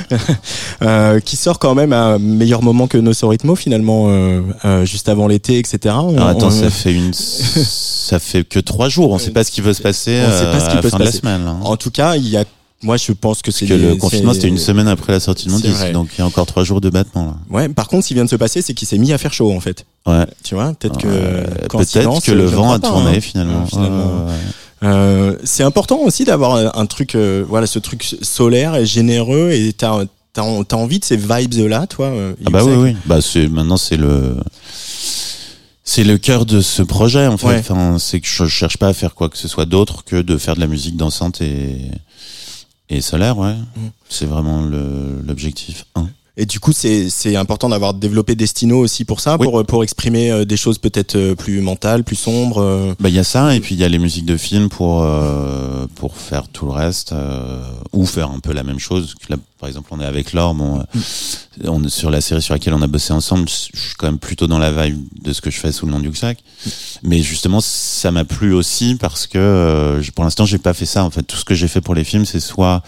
[1.25, 4.09] Qui sort quand même à meilleur moment que Nosso Ritmo finalement,
[4.85, 5.95] juste avant l'été, etc.
[5.99, 9.11] On- Alors attends, on- ça fait une, ça fait que trois jours.
[9.13, 10.83] On sait pas ce qui va se passer On sait pas ce qui à peut
[10.83, 11.19] la se fin de la passer.
[11.21, 11.43] semaine.
[11.47, 11.59] hein.
[11.65, 12.45] En tout cas, il y a.
[12.83, 15.47] Moi, je pense que c'est Parce que le confinement, c'était une semaine après la sortie
[15.47, 17.37] de mon disque, donc il y a encore trois jours de battement là.
[17.51, 17.69] Ouais.
[17.69, 19.53] Par contre, ce qui vient de se passer, c'est qu'il s'est mis à faire chaud
[19.53, 19.85] en fait.
[20.07, 20.25] Ouais.
[20.45, 23.21] Tu vois, peut-être que Euh, Peut-être que le vent a tourné hein.
[23.21, 23.67] finalement.
[23.67, 24.07] Finalement.
[24.07, 24.89] Ouais, ouais, ouais.
[24.89, 29.73] Euh, c'est important aussi d'avoir un, truc, euh, voilà, ce truc solaire et généreux et
[29.73, 32.07] t'as t'as t'as envie de ces vibes là, toi.
[32.07, 32.97] euh, Ah bah oui, oui.
[33.07, 34.37] Bah c'est maintenant c'est le
[35.83, 37.47] c'est le cœur de ce projet en fait.
[37.49, 37.59] Ouais.
[37.59, 40.37] Enfin, c'est que je cherche pas à faire quoi que ce soit d'autre que de
[40.39, 41.91] faire de la musique dansante et
[42.89, 43.55] et solaire, ouais.
[43.55, 43.89] Mm.
[44.09, 45.85] C'est vraiment le l'objectif.
[45.95, 46.09] un.
[46.41, 49.45] Et du coup, c'est important d'avoir développé Destino aussi pour ça, Oui.
[49.47, 52.63] pour pour exprimer euh, des choses peut-être euh, plus mentales, plus sombres.
[52.63, 52.95] euh.
[53.01, 55.03] Bah il y a ça et puis il y a les musiques de film pour
[55.03, 57.61] euh, pour faire tout le reste euh,
[57.93, 59.17] ou faire un peu la même chose.
[59.29, 60.83] Là, par exemple, on est avec Laure, bon, euh,
[61.65, 63.49] on est sur la série sur laquelle on a bossé ensemble.
[63.49, 65.91] Je suis quand même plutôt dans la vibe de ce que je fais sous le
[65.93, 66.39] nom du sac.
[67.03, 71.03] Mais justement, ça m'a plu aussi parce que euh, pour l'instant, j'ai pas fait ça.
[71.03, 72.85] En fait, tout ce que j'ai fait pour les films, c'est soit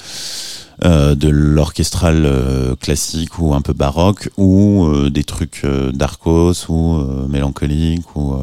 [0.82, 6.96] de l'orchestral euh, classique ou un peu baroque ou euh, des trucs euh, d'arcos ou
[6.96, 8.38] euh, mélancoliques ou euh,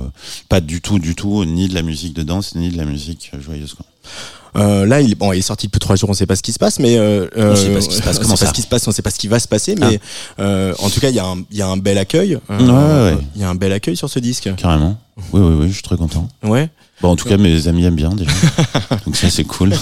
[0.50, 3.32] pas du tout du tout ni de la musique de danse ni de la musique
[3.34, 3.86] euh, joyeuse quoi.
[4.56, 6.52] Euh, là, il, bon, il est sorti depuis trois jours, on sait pas ce qui
[6.54, 8.46] se passe, mais euh, On sait pas ce qui se passe, on sait pas ça
[8.48, 10.00] ce qui se passe, on sait pas ce qui va se passer, mais
[10.40, 12.40] euh, en tout cas, il y a un, il y a un bel accueil.
[12.50, 13.22] euh, Ouais, ouais.
[13.36, 14.50] Il y a un bel accueil sur ce disque.
[14.58, 14.98] carrément
[15.34, 16.70] oui oui oui je suis très content Ouais.
[17.02, 18.32] Bon en tout cas mes amis aiment bien déjà
[19.06, 19.74] donc ça c'est cool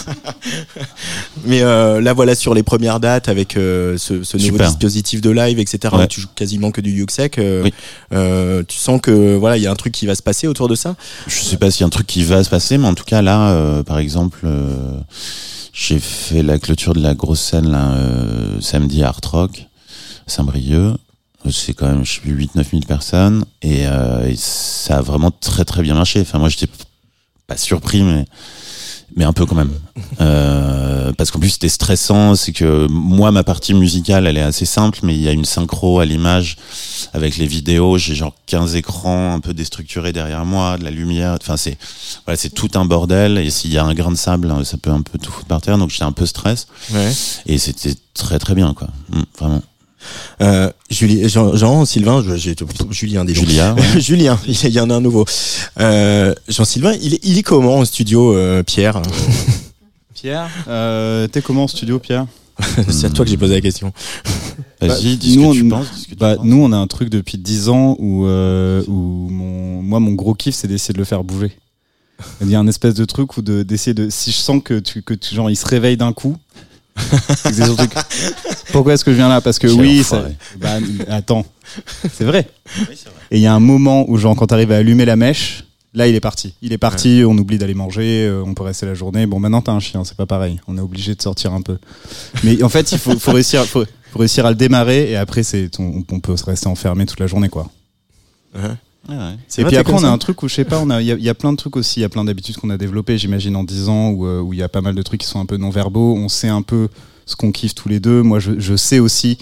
[1.45, 5.29] Mais euh, là, voilà, sur les premières dates, avec euh, ce, ce nouveau dispositif de
[5.29, 6.07] live, etc., Ouais.
[6.07, 7.73] tu joues quasiment que du Yuxek, euh, Oui.
[8.13, 10.67] euh, tu sens que voilà, il y a un truc qui va se passer autour
[10.67, 10.95] de ça?
[11.27, 13.03] je sais pas s'il y a un truc qui va se passer mais en tout
[13.03, 14.99] cas là euh, par exemple euh,
[15.73, 19.65] j'ai fait la clôture de la grosse scène là euh, samedi à Art Rock
[20.27, 20.95] Saint-Brieuc
[21.51, 25.01] c'est quand même je sais plus 8 9 000 personnes et, euh, et ça a
[25.01, 26.67] vraiment très très bien marché enfin moi j'étais
[27.47, 28.25] pas surpris mais
[29.15, 29.71] mais un peu quand même.
[30.19, 34.65] Euh, parce qu'en plus c'était stressant c'est que moi ma partie musicale elle est assez
[34.65, 36.57] simple mais il y a une synchro à l'image
[37.13, 37.97] avec les vidéos.
[37.97, 41.37] J'ai genre 15 écrans un peu déstructurés derrière moi de la lumière.
[41.41, 41.77] Enfin c'est
[42.25, 43.37] voilà c'est tout un bordel.
[43.37, 45.47] Et s'il y a un grain de sable hein, ça peut un peu tout foutre
[45.47, 45.77] par terre.
[45.77, 46.67] Donc j'étais un peu stress.
[46.91, 47.11] Ouais.
[47.45, 48.89] et c'était très très bien quoi.
[49.09, 49.61] Mm, vraiment
[50.41, 52.35] Euh, Julie, Jean, Jean, Sylvain, je-
[52.91, 53.25] Julien.
[53.27, 53.99] Julia ouais.
[54.01, 55.25] Julien, il y en a un nouveau.
[55.79, 59.01] Euh, Jean-Sylvain, il est, il est comment au studio, euh, Pierre?
[60.13, 62.25] Pierre, euh, t'es comment en studio, Pierre?
[62.89, 63.91] C'est à toi que j'ai posé la question.
[64.79, 66.45] vas-y Bah, dis ce nous, que tu on- penses dis ce que tu Bah, penses.
[66.45, 70.33] nous, on a un truc depuis 10 ans où, euh, où mon, moi, mon gros
[70.33, 71.51] kiff, c'est d'essayer de le faire bouger.
[72.41, 74.79] Il y a un espèce de truc où de, d'essayer de, si je sens que
[74.79, 76.37] tu, que tu, genre, il se réveille d'un coup.
[76.97, 77.91] C'est que c'est son truc.
[78.71, 80.25] Pourquoi est-ce que je viens là Parce que Quel oui, ça,
[80.57, 80.77] bah,
[81.09, 81.45] attends,
[82.11, 82.47] c'est vrai.
[83.31, 86.07] Et il y a un moment où, genre, quand t'arrives à allumer la mèche, là,
[86.07, 86.55] il est parti.
[86.61, 89.25] Il est parti, on oublie d'aller manger, euh, on peut rester la journée.
[89.25, 90.59] Bon, maintenant, t'as un chien, c'est pas pareil.
[90.67, 91.77] On est obligé de sortir un peu.
[92.43, 95.43] Mais en fait, il faut, faut réussir, faut, faut réussir à le démarrer et après,
[95.43, 97.69] c'est, on, on peut se rester enfermé toute la journée, quoi.
[98.55, 98.61] Ouais,
[99.09, 99.35] ouais.
[99.47, 101.01] C'est Et vrai, puis après, on a un truc où je sais pas, on a,
[101.01, 102.69] il y, a- y a plein de trucs aussi, il y a plein d'habitudes qu'on
[102.69, 105.01] a développées, j'imagine en 10 ans, où euh, où il y a pas mal de
[105.01, 106.15] trucs qui sont un peu non verbaux.
[106.15, 106.89] On sait un peu
[107.25, 108.21] ce qu'on kiffe tous les deux.
[108.23, 109.37] Moi, je, je sais aussi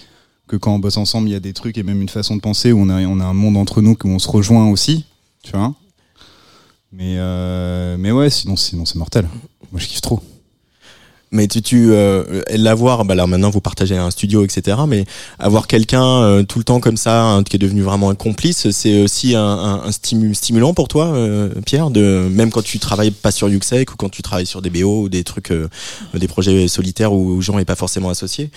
[0.48, 2.42] que quand on bosse ensemble, il y a des trucs et même une façon de
[2.42, 5.06] penser où on a, on a un monde entre nous où on se rejoint aussi,
[5.44, 5.74] tu vois.
[6.92, 9.28] Mais euh, mais ouais, sinon sinon c'est mortel.
[9.72, 10.22] Moi, je kiffe trop.
[11.36, 14.78] Mais tu, tu euh, l'avoir, bah là maintenant vous partagez un studio, etc.
[14.88, 15.04] Mais
[15.40, 18.70] avoir quelqu'un euh, tout le temps comme ça, hein, qui est devenu vraiment un complice,
[18.70, 22.78] c'est aussi un, un, un stimu- stimulant pour toi, euh, Pierre, de même quand tu
[22.78, 25.52] travailles pas sur Yuxek ou quand tu travailles sur des BO ou des trucs,
[26.14, 28.52] des projets solitaires où Jean est pas forcément associé?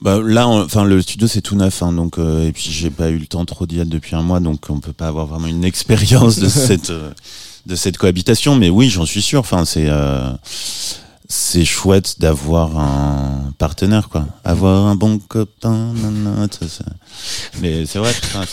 [0.00, 3.10] Bah là, enfin le studio c'est tout neuf, hein, donc euh, et puis j'ai pas
[3.10, 5.48] eu le temps trop d'y être depuis un mois, donc on peut pas avoir vraiment
[5.48, 7.10] une expérience de cette euh,
[7.66, 8.54] de cette cohabitation.
[8.54, 9.40] Mais oui, j'en suis sûr.
[9.40, 10.30] Enfin, c'est euh,
[11.28, 14.26] c'est chouette d'avoir un partenaire, quoi.
[14.44, 16.84] Avoir un bon copain, nanana, ça, ça.
[17.60, 18.44] Mais c'est vrai, putain,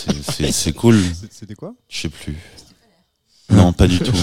[0.52, 1.00] c'est- cool.
[1.30, 1.72] C'était quoi?
[1.88, 2.36] Je sais plus.
[3.50, 4.12] Non, pas du tout.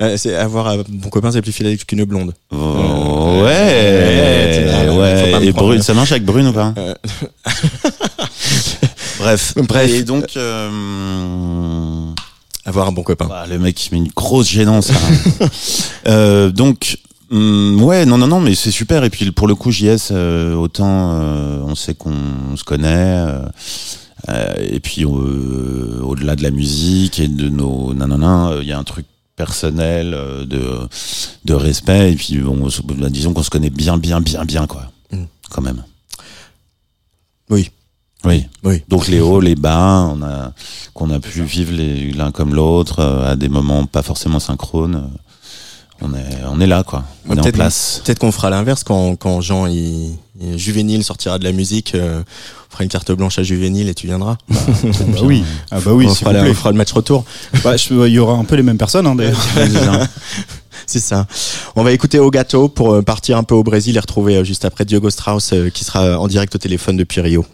[0.00, 2.34] Euh, c'est avoir un bon copain, c'est plus fidèle qu'une blonde.
[2.50, 5.46] Oh, Ouais, ouais, ouais.
[5.46, 5.68] Et prendre.
[5.68, 6.94] Brune, ça marche avec Brune ou pas Euh.
[9.18, 9.54] Bref.
[9.56, 9.90] Bref.
[9.90, 12.10] Et donc, euh,
[12.64, 13.26] Avoir un bon copain.
[13.26, 14.88] bah, le mec il met une grosse gênance.
[14.88, 14.96] là.
[16.08, 16.98] euh, donc,
[17.32, 19.02] hum, ouais, non, non, non, mais c'est super.
[19.04, 23.24] Et puis pour le coup, JS, euh, autant euh, on sait qu'on se connaît.
[24.28, 28.84] euh, et puis au-delà de la musique et de nos nanana, il y a un
[28.84, 30.12] truc personnel
[30.46, 30.62] de
[31.44, 35.24] de respect et puis bah, disons qu'on se connaît bien bien bien bien quoi Mm.
[35.50, 35.82] quand même
[37.50, 37.70] Oui.
[38.24, 38.82] oui Oui.
[38.88, 40.52] donc les hauts les bas on a
[40.94, 41.72] qu'on a pu vivre
[42.16, 45.10] l'un comme l'autre à des moments pas forcément synchrones
[46.02, 48.82] on est on est là quoi on est en Peut-être- place Peut-être qu'on fera l'inverse
[48.84, 51.94] quand, quand Jean, il, il- Juvénile sortira de la musique.
[51.94, 52.22] euh,
[52.68, 54.36] on fera une carte blanche à Juvénile et tu viendras.
[54.48, 54.56] Bah
[55.22, 56.50] oui, ah bah oui, on, fera vous la- plaît.
[56.50, 57.24] on fera le match retour.
[57.62, 59.38] Bah, je- il y aura un peu les mêmes personnes, hein, d'ailleurs.
[60.86, 61.26] C'est ça.
[61.76, 64.64] On va écouter Ogato pour euh, partir un peu au Brésil et retrouver euh, juste
[64.64, 67.44] après Diogo Strauss euh, qui sera en direct au téléphone depuis Rio.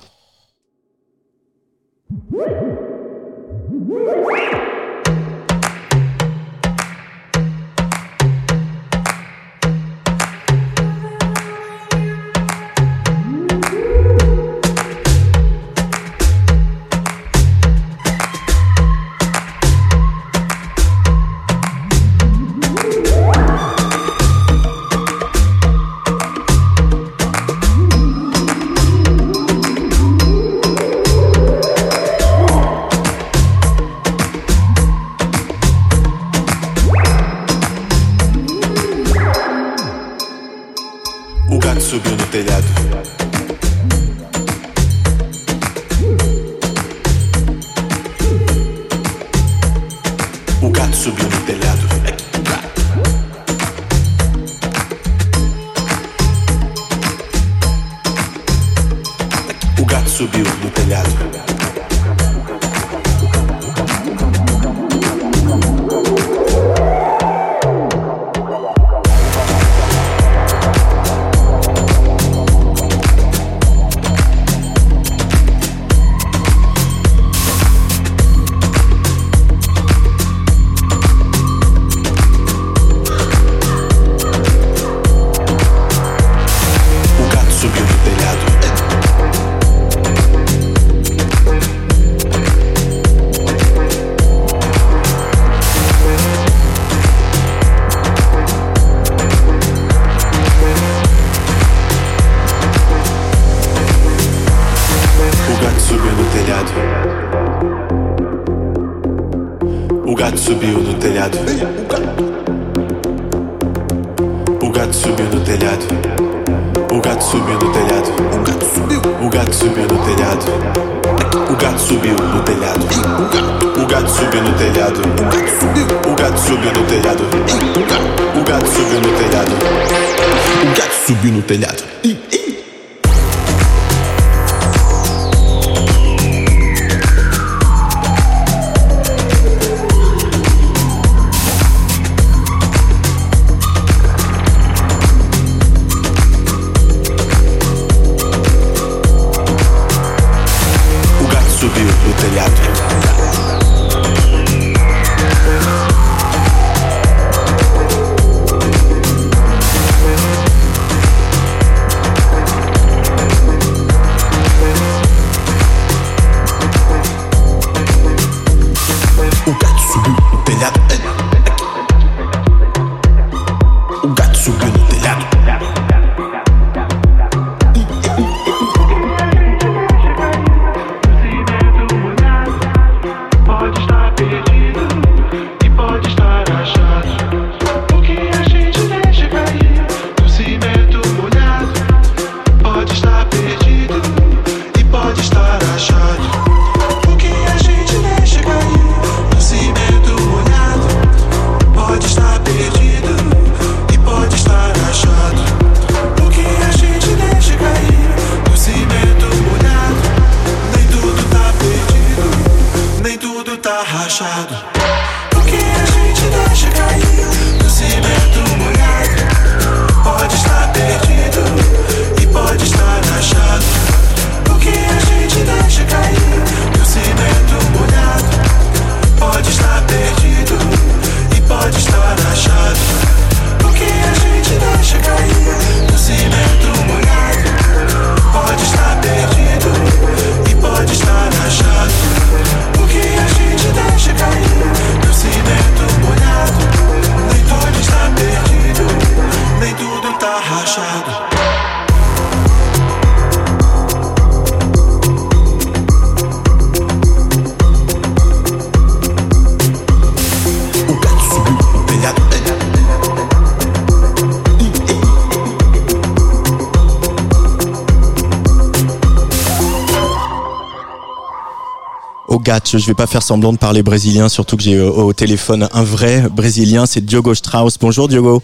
[272.48, 272.60] Ogat.
[272.78, 276.24] Je vais pas faire semblant de parler brésilien, surtout que j'ai au téléphone un vrai
[276.30, 277.78] brésilien, c'est Diogo Strauss.
[277.78, 278.42] Bonjour Diogo.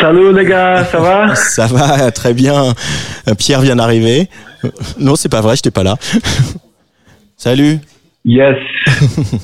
[0.00, 1.34] Salut les gars, ça va?
[1.34, 2.74] Ça va, très bien.
[3.28, 4.28] Euh, Pierre vient d'arriver.
[4.98, 5.96] Non, c'est pas vrai, j'étais pas là.
[7.36, 7.78] Salut.
[8.24, 8.56] Yes.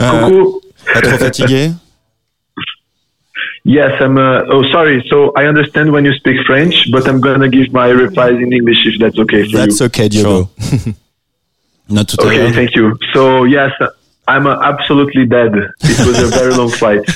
[0.00, 0.60] Euh, Coucou.
[0.94, 1.72] Pas trop fatigué?
[3.64, 4.16] Yes, I'm.
[4.16, 5.02] Uh, oh, sorry.
[5.10, 8.86] So I understand when you speak French, but I'm gonna give my replies in English
[8.86, 9.86] if that's okay for That's you.
[9.86, 10.48] okay, Diogo.
[11.88, 12.94] Not tout à Okay, thank you.
[13.12, 13.72] So yes,
[14.28, 15.52] I'm absolutely dead.
[15.82, 17.02] It was a very long flight.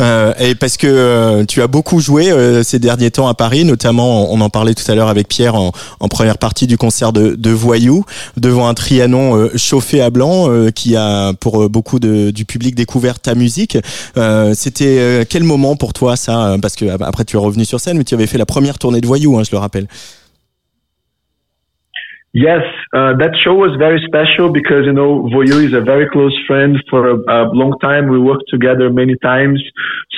[0.00, 3.64] Euh, et parce que euh, tu as beaucoup joué euh, ces derniers temps à Paris,
[3.64, 7.12] notamment, on en parlait tout à l'heure avec Pierre en, en première partie du concert
[7.12, 8.04] de, de Voyou,
[8.36, 12.44] devant un Trianon euh, chauffé à blanc euh, qui a pour euh, beaucoup de, du
[12.44, 13.76] public découvert ta musique.
[14.16, 16.54] Euh, C'était euh, quel moment pour toi ça?
[16.62, 19.00] Parce que après tu es revenu sur scène, mais tu avais fait la première tournée
[19.00, 19.88] de Voyou, hein, je le rappelle.
[22.34, 22.60] Yes,
[22.92, 26.76] uh, that show was very special because, you know, Voyou is a very close friend
[26.90, 28.08] for a, a long time.
[28.08, 29.62] We worked together many times.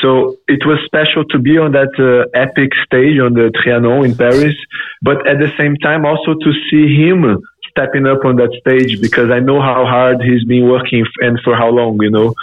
[0.03, 4.17] So it was special to be on that uh, epic stage on the Trianon in
[4.17, 4.57] Paris.
[5.03, 7.39] But at the same time, also to see him
[7.71, 11.57] stepping up on that stage because I know how hard he's been working and for
[11.57, 12.35] how long, you know.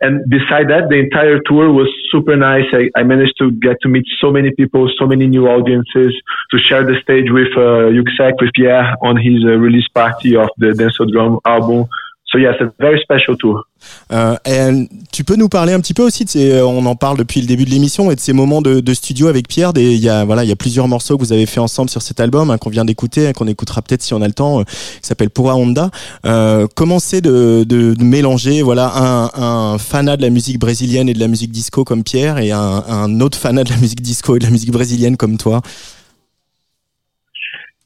[0.00, 2.66] And beside that, the entire tour was super nice.
[2.72, 6.12] I, I managed to get to meet so many people, so many new audiences,
[6.50, 10.50] to share the stage with uh, Yuxek, with Pierre on his uh, release party of
[10.58, 11.88] the Dance Drum album.
[12.34, 13.62] So yes, a very special tour.
[14.10, 17.16] Euh, et tu peux nous parler un petit peu aussi de ces, on en parle
[17.16, 19.70] depuis le début de l'émission et de ces moments de, de studio avec Pierre.
[19.76, 22.02] Il y a voilà, il y a plusieurs morceaux que vous avez fait ensemble sur
[22.02, 24.58] cet album hein, qu'on vient d'écouter, hein, qu'on écoutera peut-être si on a le temps,
[24.58, 25.90] euh, qui s'appelle Pura Honda.
[26.26, 31.08] Euh, comment c'est de, de, de mélanger voilà un, un fanat de la musique brésilienne
[31.08, 34.02] et de la musique disco comme Pierre et un, un autre fanat de la musique
[34.02, 35.62] disco et de la musique brésilienne comme toi?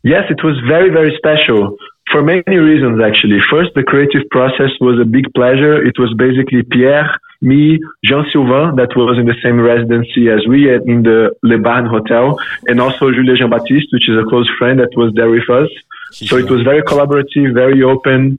[0.04, 1.76] Yes, it was very, very special
[2.10, 3.40] for many reasons, actually.
[3.50, 5.76] First, the creative process was a big pleasure.
[5.84, 7.08] It was basically Pierre,
[7.40, 11.58] me, Jean Sylvain, that was in the same residency as we at- in the Le
[11.58, 15.48] Barn Hotel, and also Julia Jean-Baptiste, which is a close friend that was there with
[15.50, 15.68] us.
[16.12, 18.38] So it was very collaborative, very open.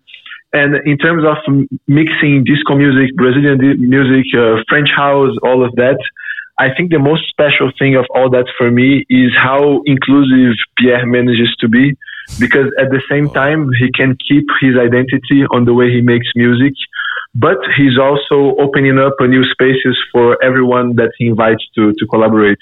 [0.51, 5.71] And in terms of m- mixing disco music, Brazilian music, uh, French house, all of
[5.75, 5.99] that,
[6.59, 11.05] I think the most special thing of all that for me is how inclusive Pierre
[11.05, 11.95] manages to be.
[12.37, 16.27] Because at the same time, he can keep his identity on the way he makes
[16.35, 16.73] music,
[17.35, 22.05] but he's also opening up a new spaces for everyone that he invites to, to
[22.07, 22.59] collaborate.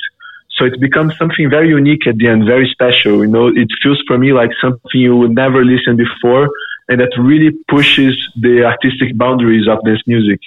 [0.58, 3.20] So it becomes something very unique at the end, very special.
[3.24, 6.50] You know, it feels for me like something you would never listen before
[6.90, 10.40] and that really pushes the artistic boundaries of this music.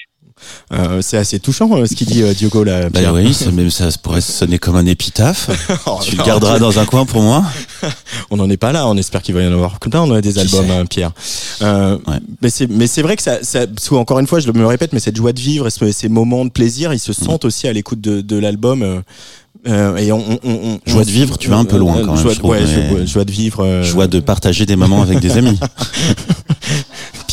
[0.72, 2.88] Euh, c'est assez touchant euh, ce qu'il dit euh, Diogo là.
[2.90, 5.50] Bah oui, ça, même ça pourrait sonner comme un épitaphe.
[5.86, 7.44] Oh, tu le garderas dans un coin pour moi.
[8.30, 8.86] On n'en est pas là.
[8.86, 10.00] On espère qu'il va y en avoir plein.
[10.02, 11.12] On a des Qui albums, hein, Pierre.
[11.62, 12.18] Euh, Ouais.
[12.42, 15.00] Mais c'est mais c'est vrai que ça, ça encore une fois, je me répète, mais
[15.00, 17.72] cette joie de vivre et ce- ces moments de plaisir, ils se sentent aussi à
[17.72, 18.82] l'écoute de, de l'album.
[18.82, 19.00] euh,
[19.68, 22.22] euh, et on, on, on- Joie de vivre, tu vas un peu loin quand même,
[22.22, 23.64] Joie, je ouais, mais- joie, joie de vivre.
[23.64, 25.58] euh, Joie de partager des moments avec des amis.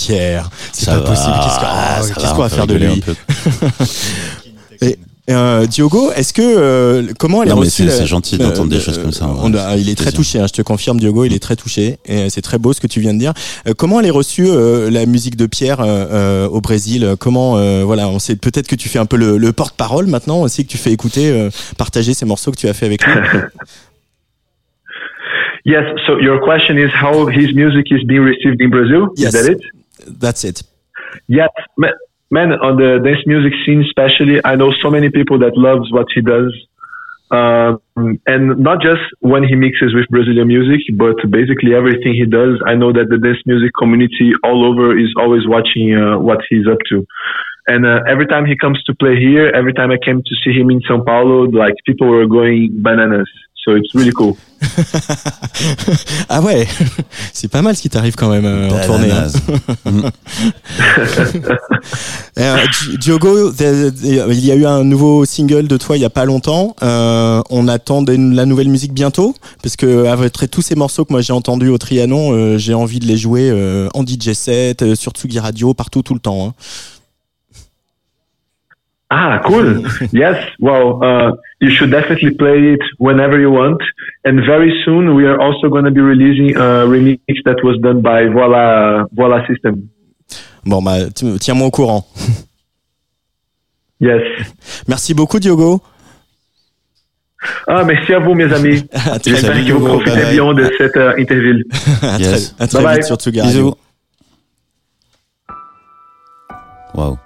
[0.08, 1.34] Pierre, c'est pas va, possible.
[1.44, 3.16] Qu'est-ce qu'on ah, oh, va, qu'on va faire de lui un peu.
[4.86, 4.98] Et,
[5.30, 8.80] euh, Diogo, est-ce que euh, comment elle Non, a mais reçu c'est- gentil d'entendre des
[8.80, 9.60] choses comme ça, on ouais.
[9.60, 10.18] a- il est très Plaisir.
[10.20, 10.40] touché.
[10.40, 12.88] hein, je te confirme, Diogo, il est très touché et c'est très beau ce que
[12.88, 13.34] tu viens de dire.
[13.68, 17.16] Euh, comment elle est reçue euh, la musique de Pierre euh, euh, au Brésil?
[17.20, 20.40] Comment euh, voilà, on sait peut-être que tu fais un peu le, le porte-parole maintenant
[20.42, 23.14] aussi que tu fais écouter, euh, partager ces morceaux que tu as fait avec lui.
[25.66, 25.84] Yes.
[26.06, 29.10] So your question is how his music is being received in Brazil?
[29.18, 29.34] Yes.
[29.34, 29.60] Is that it?
[30.08, 30.64] That's it.
[31.28, 31.98] Yes, ma-
[32.32, 36.08] man, on the dance music scene, especially, I know so many people that loves what
[36.14, 36.54] he does.
[37.30, 37.82] Um,
[38.26, 42.62] and not just when he mixes with Brazilian music, but basically everything he does.
[42.66, 46.68] I know that the dance music community all over is always watching uh, what he's
[46.72, 47.06] up to.
[47.68, 50.58] And uh, every time he comes to play here, every time I came to see
[50.58, 53.30] him in São Paulo, like people were going bananas.
[53.68, 54.34] So it's really cool.
[56.30, 56.66] ah ouais,
[57.34, 59.12] c'est pas mal ce qui t'arrive quand même euh, en tournée.
[59.12, 59.28] hein.
[62.40, 62.58] Euh,
[62.92, 66.06] Di- Diogo, the- the- il y a eu un nouveau single de toi il y
[66.06, 66.76] a pas longtemps.
[66.84, 71.12] Euh, on attend de la nouvelle musique bientôt, parce que après tous ces morceaux que
[71.14, 74.82] moi j'ai entendus au Trianon, euh, j'ai envie de les jouer euh, en DJ set,
[74.84, 76.48] euh, sur Tsugi Radio, partout tout le temps.
[76.50, 76.54] hein.
[79.10, 79.84] Ah, cool.
[80.12, 80.36] yes.
[80.60, 81.32] Well, uh,
[81.62, 83.82] you should definitely play it whenever you want.
[84.26, 88.02] And very soon we are also going to be releasing a remix that was done
[88.02, 89.90] by Voila, Voila System.
[90.66, 92.06] Bon bah tiens-moi au courant.
[94.02, 94.22] Yes.
[94.90, 95.82] Merci beaucoup Diogo.
[97.68, 98.84] Ah, merci à vous, mes amis.
[99.26, 100.34] J'espère que vous profitez Bye bye.
[100.34, 101.64] bien de cette euh, interview.
[102.02, 102.54] À Yes.
[102.56, 103.04] très, à très Bye vite bye.
[103.04, 103.64] sur Tsugi Radio.
[103.64, 103.76] Bisous.
[106.96, 107.18] Waouh.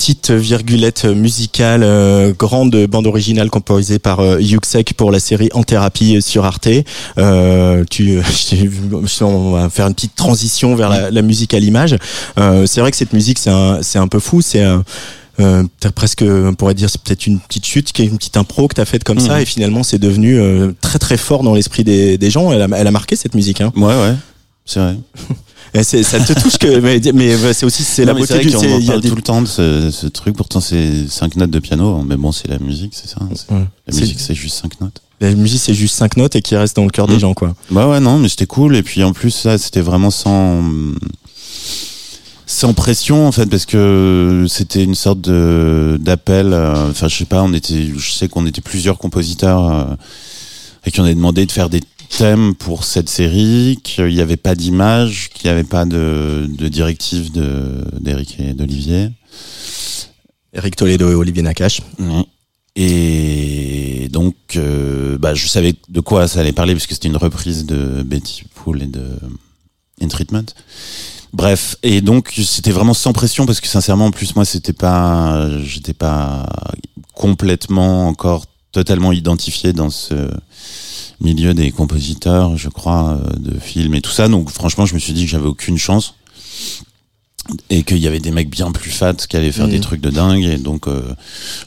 [0.00, 5.62] Petite virgulette musicale, euh, grande bande originale composée par euh, Yuxek pour la série En
[5.62, 6.70] thérapie sur Arte.
[7.18, 8.18] Euh, tu,
[8.52, 8.70] vu-
[9.20, 11.96] on va faire une petite transition vers la, la musique à l'image.
[12.38, 14.40] Euh, c'est vrai que cette musique, c'est un, c'est un peu fou.
[14.40, 14.84] C'est un-
[15.38, 18.76] euh, t'as presque, on pourrait dire, c'est peut-être une petite chute, une petite impro que
[18.76, 19.42] t'as faite comme ça, Mhm.
[19.42, 22.50] et finalement, c'est devenu euh, très très fort dans l'esprit des, des gens.
[22.52, 23.60] Elle a, elle a marqué cette musique.
[23.60, 23.70] Hein.
[23.76, 24.14] Ouais, ouais.
[24.64, 24.96] C'est vrai.
[25.82, 28.50] C'est- ça te touche que, mais, mais c'est aussi c'est la Non, beauté c'est du.
[28.50, 30.36] c'est- qu'on il y a parle des- tout le temps de ce, ce truc.
[30.36, 32.02] Pourtant, c'est cinq notes de piano.
[32.06, 33.18] Mais bon, c'est la musique, c'est ça.
[33.20, 33.64] hein, c'est- Ouais.
[33.86, 35.00] La musique, c'est juste cinq notes.
[35.20, 37.20] La musique, c'est juste cinq notes et qui reste dans le cœur des Mhm.
[37.20, 37.54] gens, quoi.
[37.70, 38.74] Bah ouais, non, mais c'était cool.
[38.74, 40.62] Et puis en plus, ça, c'était vraiment sans
[42.46, 46.52] sans pression en fait, parce que c'était une sorte de d'appel.
[46.52, 49.84] euh, Enfin, je sais pas, on était, je sais qu'on était plusieurs compositeurs euh,
[50.84, 51.80] et qui on avait demandé de faire des
[52.10, 56.68] thèmes pour cette série, qu'il n'y avait pas d'image, qu'il n'y avait pas de, de
[56.68, 59.10] directive de d'Eric et d'Olivier.
[60.52, 61.80] Eric Toledo et Olivier Nakache.
[61.98, 62.24] Mhm.
[62.76, 67.66] Et donc, euh, bah, je savais de quoi ça allait parler puisque c'était une reprise
[67.66, 69.18] de Betty Pool et de
[70.00, 70.46] In Treatment.
[71.32, 75.48] Bref, et donc c'était vraiment sans pression parce que sincèrement, en plus moi, c'était pas,
[75.62, 76.48] j'étais pas
[77.14, 80.30] complètement encore totalement identifié dans ce
[81.20, 84.28] milieu des compositeurs, je crois, euh, de films et tout ça.
[84.28, 86.14] Donc franchement, je me suis dit que j'avais aucune chance
[87.70, 90.10] et qu'il y avait des mecs bien plus fat qui allaient faire des trucs de
[90.10, 91.00] dingue et donc euh,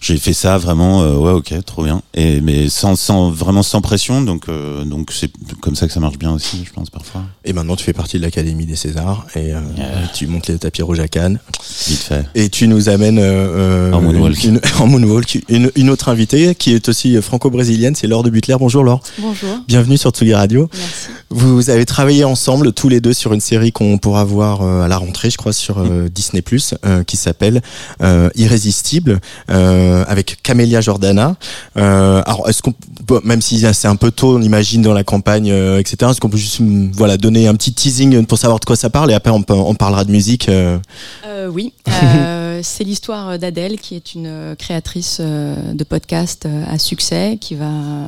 [0.02, 3.82] j'ai fait ça vraiment euh, ouais ok trop bien et mais sans, sans vraiment sans
[3.82, 5.32] pression donc euh, donc c'est
[5.62, 8.18] comme ça que ça marche bien aussi je pense parfois Et maintenant, tu fais partie
[8.18, 10.08] de l'Académie des Césars et euh, Yeah.
[10.14, 11.40] tu montes les tapis rouges à Cannes.
[11.88, 14.44] vite fait Et tu nous amènes euh, En moonwalk.
[14.44, 18.56] Une, en moonwalk, une, une autre invitée qui est aussi franco-brésilienne, c'est Laure de Butler.
[18.60, 20.70] Bonjour Laure, Bonjour, bienvenue sur Tsugi Radio.
[20.74, 21.08] merci.
[21.36, 24.88] Vous avez travaillé ensemble tous les deux sur une série qu'on pourra voir euh, à
[24.88, 26.44] la rentrée, je crois, sur euh, Disney+,
[26.86, 27.62] euh, qui s'appelle
[28.04, 29.20] euh, Irrésistible,
[29.50, 31.36] euh, avec Camélia Jordana.
[31.78, 32.74] Euh, alors, est-ce qu'on,
[33.08, 36.12] bon, même si c'est un peu tôt, on imagine dans la campagne, euh, etc.
[36.12, 38.90] Est-ce qu'on peut juste, hum, voilà, donner un petit teasing pour savoir de quoi ça
[38.92, 40.50] parle et après on, peut- on parlera de musique.
[40.50, 40.78] euh.
[41.26, 41.74] Euh, oui,
[42.04, 47.56] euh, c'est l'histoire d'Adèle qui est une créatrice euh, de podcast euh, à succès qui
[47.56, 48.06] va euh,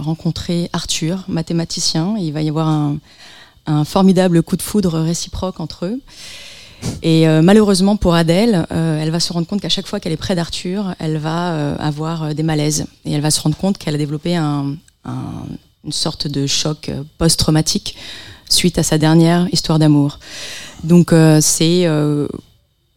[0.00, 2.14] rencontrer Arthur, mathématicien.
[2.18, 2.98] Il va y avoir un,
[3.84, 6.00] formidable coup de foudre réciproque entre eux.
[7.02, 10.12] Et euh, malheureusement pour Adèle, euh, elle va se rendre compte qu'à chaque fois qu'elle
[10.12, 12.86] est près d'Arthur, elle va euh, avoir euh, des malaises.
[13.04, 15.46] Et elle va se rendre compte qu'elle a développé un, un-
[15.84, 17.96] une sorte de choc euh, post-traumatique
[18.48, 20.18] suite à sa dernière histoire d'amour.
[20.82, 22.26] Donc euh, c'est euh,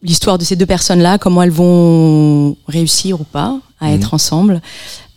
[0.02, 3.94] l'histoire de ces deux personnes-là, comment elles vont réussir ou pas à Mhm.
[3.94, 4.62] être ensemble.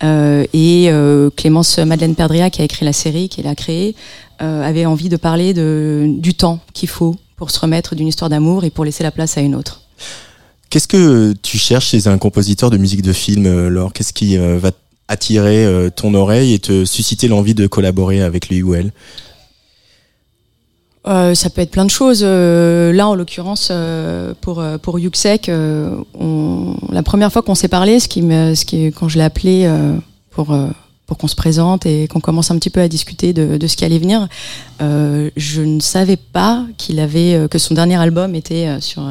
[0.04, 3.96] Euh, et euh, Clémence Madeleine Perdria, qui a écrit la série, qui l'a créée,
[4.42, 8.30] euh, avait envie de parler de, du temps qu'il faut pour se remettre d'une histoire
[8.30, 9.82] d'amour et pour laisser la place à une autre.
[10.70, 13.92] Qu'est-ce que tu cherches chez un compositeur de musique de film, Laure?
[13.94, 14.72] Qu'est-ce qui va
[15.08, 18.92] attirer ton oreille et te susciter l'envie de collaborer avec lui ou elle?
[21.08, 22.22] Euh, ça peut être plein de choses.
[22.24, 27.56] Euh, là, en l'occurrence, euh, pour euh, pour Yuxek, euh, on, la première fois qu'on
[27.56, 29.94] s'est parlé, ce qui me, ce qui, quand je l'ai appelé euh,
[30.32, 30.56] pour
[31.06, 33.76] pour qu'on se présente et qu'on commence un petit peu à discuter de, de ce
[33.76, 34.28] qui allait venir,
[34.80, 39.02] je ne savais pas qu'il avait que son dernier album était sur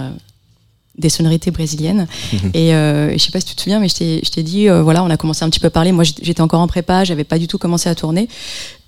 [0.98, 2.06] des sonorités brésiliennes.
[2.54, 5.02] et euh, je sais pas si tu te souviens, mais je t'ai dit, euh, voilà,
[5.04, 5.92] on a commencé un petit peu à parler.
[5.92, 8.28] Moi, j'étais encore en prépa, j'avais pas du tout commencé à tourner,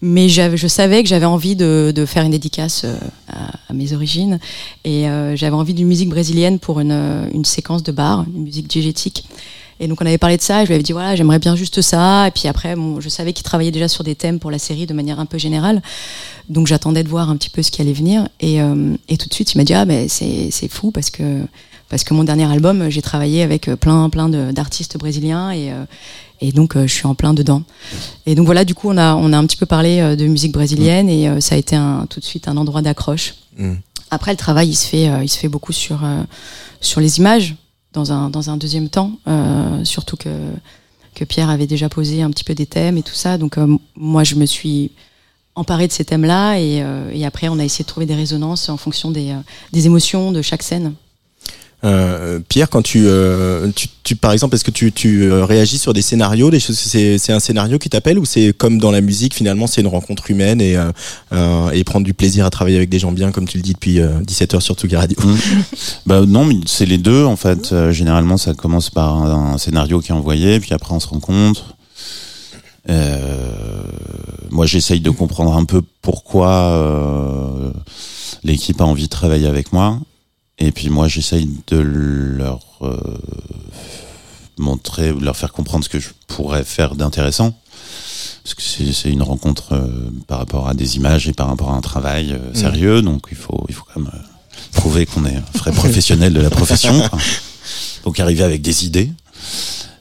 [0.02, 2.96] mais je savais que j'avais envie de, de faire une dédicace euh,
[3.28, 4.38] à, à mes origines
[4.84, 8.66] et euh, j'avais envie d'une musique brésilienne pour une, une séquence de bar, une musique
[8.66, 9.24] diégétique.
[9.82, 11.56] Et donc on avait parlé de ça, et je lui avais dit voilà, j'aimerais bien
[11.56, 12.28] juste ça.
[12.28, 14.84] Et puis après, bon, je savais qu'il travaillait déjà sur des thèmes pour la série
[14.84, 15.80] de manière un peu générale.
[16.50, 18.28] Donc j'attendais de voir un petit peu ce qui allait venir.
[18.40, 18.58] Et,
[19.08, 21.46] et tout de suite, il m'a dit ah mais c'est fou parce que
[21.90, 25.84] parce que mon dernier album, j'ai travaillé avec euh, plein plein d'artistes brésiliens et euh,
[26.40, 27.62] et donc euh, je suis en plein dedans.
[28.24, 30.26] Et donc voilà, du coup on a on a un petit peu parlé euh, de
[30.26, 33.34] musique brésilienne et euh, ça a été un, tout de suite un endroit d'accroche.
[33.58, 33.74] Mm.
[34.10, 36.22] Après, le travail, il se fait, euh, il se fait beaucoup sur, euh,
[36.80, 37.54] sur les images
[37.92, 40.28] dans un, dans un deuxième temps, euh, surtout que,
[41.14, 43.38] que Pierre avait déjà posé un petit peu des thèmes et tout ça.
[43.38, 44.90] Donc, euh, moi, je me suis
[45.54, 48.68] emparée de ces thèmes-là et, euh, et après, on a essayé de trouver des résonances
[48.68, 49.38] en fonction des, euh,
[49.72, 50.94] des émotions de chaque scène.
[51.82, 55.78] Euh, Pierre, quand tu, euh, tu, tu- par exemple, est-ce que tu, tu euh, réagis
[55.78, 58.90] sur des scénarios, des choses, c'est, c'est un scénario qui t'appelle ou c'est comme dans
[58.90, 60.76] la musique finalement, c'est une rencontre humaine et,
[61.72, 63.98] et prendre du plaisir à travailler avec des gens bien, comme tu le dis depuis
[64.26, 65.16] 17 heures sur Tsugi Radio?
[66.06, 67.74] Bah non, c'est les deux en fait.
[67.90, 71.76] Généralement, ça commence par un, scénario qui est envoyé, puis après on se rencontre.
[74.50, 77.72] Moi, j'essaye de comprendre un peu pourquoi
[78.44, 79.98] l'équipe a envie de travailler avec moi,
[80.60, 82.96] et puis moi, j'essaye de leur euh,
[84.58, 87.54] montrer, de leur faire comprendre ce que je pourrais faire d'intéressant.
[88.44, 91.74] Parce que c'est une rencontre euh, par rapport à des images et par rapport à
[91.76, 94.18] un travail euh, sérieux, donc il faut, il faut quand même euh,
[94.72, 97.08] prouver qu'on est un vrai professionnel de la profession.
[97.08, 97.18] quoi.
[98.04, 99.10] Donc arriver avec des idées.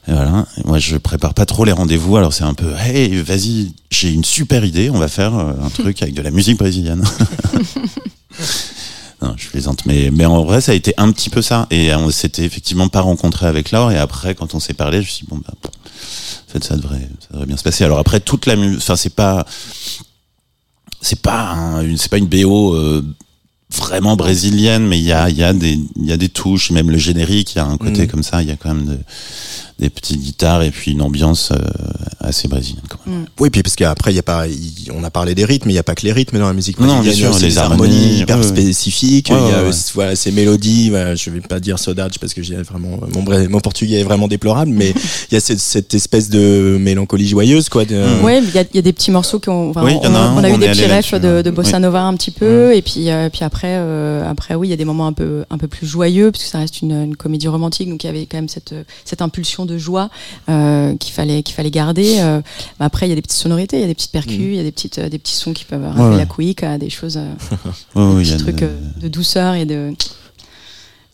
[0.08, 0.46] Et voilà.
[0.56, 2.16] Et moi, je prépare pas trop les rendez-vous.
[2.16, 4.90] Alors c'est un peu, hey, vas-y, j'ai une super idée.
[4.90, 7.04] On va faire euh, un truc avec de la musique brésilienne.
[9.22, 9.84] non, je plaisante.
[9.86, 11.66] Mais, mais en vrai, ça a été un petit peu ça.
[11.70, 13.90] Et on s'était effectivement pas rencontré avec Laure.
[13.92, 16.76] Et après, quand on s'est parlé, je me suis dit, bon, bah, en fait, ça
[16.76, 17.84] devrait, ça devrait bien se passer.
[17.84, 19.44] Alors après, toute la musique, enfin, c'est pas,
[21.00, 23.04] c'est pas, un- une, c'est pas une BO euh,
[23.74, 26.70] vraiment brésilienne, mais il y a, il y a des, il y a des touches,
[26.70, 28.08] même le générique, il y a un côté Mhm.
[28.08, 28.98] comme ça, il y a quand même de-
[29.80, 31.56] des petites guitares et puis une ambiance euh,
[32.20, 32.82] assez brésilienne.
[32.88, 33.24] Quand même.
[33.40, 34.44] Oui, puis parce qu'après, il y a pas,
[34.94, 36.52] on a parlé des rythmes, mais il n'y a pas que les rythmes dans la
[36.52, 37.02] musique Non, brésilienne.
[37.02, 39.30] bien sûr, il y a aussi les des harmonies, harmonies hyper ouais, spécifiques.
[39.30, 40.90] Ouais, il y a ouais, euh, voilà, ces mélodies.
[40.90, 44.04] voilà, je vais pas dire saudade parce que j'ai vraiment mon, bré- mon portugais est
[44.04, 44.90] vraiment déplorable, mais
[45.30, 47.84] il y a cette, cette espèce de mélancolie joyeuse, quoi.
[47.84, 49.70] De, Ouais, mais il y a, il y a des petits morceaux qui ont.
[49.70, 51.82] enfin, Oui, on, a on a eu on des petits refs de, de bossa Oui.
[51.82, 54.76] nova un petit peu, et puis euh, puis après euh, après oui, il y a
[54.76, 57.48] des moments un peu un peu plus joyeux parce que ça reste une, une comédie
[57.48, 58.74] romantique, donc il y avait quand même cette
[59.04, 60.10] cette impulsion de joie
[60.48, 62.16] euh, qu'il fallait qu'il fallait garder.
[62.20, 62.40] Euh,
[62.78, 64.60] après, il y a des petites sonorités, il y a des petites percus, il y
[64.60, 66.16] a des petites euh, des petits sons qui peuvent rappeler ouais.
[66.16, 67.14] la couic, euh, des choses,
[67.94, 69.92] des il y a petits trucs de- de douceur et de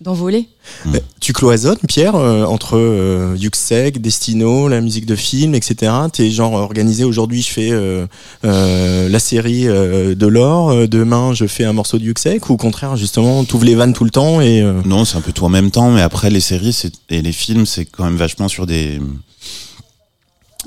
[0.01, 0.49] d'envoler.
[0.87, 5.91] Euh, Tu cloisonnes, Pierre, euh, entre euh, Yuxek, Destino, la musique de film, etc.
[6.13, 8.07] T'es genre organisé aujourd'hui, je fais euh,
[8.45, 12.55] euh, la série euh, de l'or, euh, demain je fais un morceau de Yuxek, ou
[12.55, 14.61] au contraire, justement, t'ouvres les vannes tout le temps et.
[14.61, 17.23] euh, Non, c'est un peu tout en même temps, mais après les séries c'est- et
[17.23, 19.01] les films, c'est quand même vachement sur des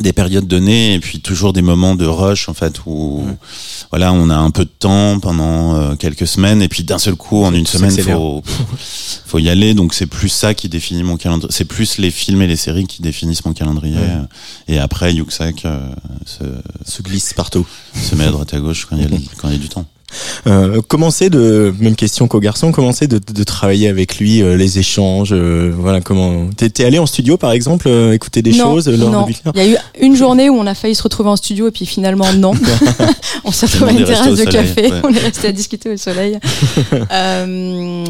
[0.02, 3.24] des périodes données et puis toujours des moments de rush en fait où
[3.89, 7.16] voilà on a un peu de temps pendant euh, quelques semaines et puis d'un seul
[7.16, 8.43] coup en une semaine faut
[9.26, 9.74] faut y aller.
[9.74, 12.88] Donc c'est plus ça qui définit mon calendrier c'est plus les films et les séries
[12.88, 13.97] qui définissent mon calendrier.
[13.97, 14.74] Ouais.
[14.76, 15.80] et après Yuxek euh,
[16.26, 16.43] se,
[16.86, 17.68] se glisse partout.
[17.93, 19.70] se met à droite à gauche quand il y a, quand il y a du
[19.70, 19.86] temps
[20.47, 24.41] Euh, comment c'est de même question qu'au garçon, comment c'est de, de travailler avec lui,
[24.41, 26.49] euh, les échanges, euh, voilà comment.
[26.55, 29.26] T'es allé en studio par exemple, euh, écouter des non, choses euh, lors non.
[29.26, 31.68] de Il y a eu une journée où on a failli se retrouver en studio
[31.68, 32.53] et puis finalement non.
[33.45, 35.01] on s'est retrouvé à une terrasse de café, ouais.
[35.03, 36.39] on est resté à discuter au soleil.
[37.12, 38.05] Euh,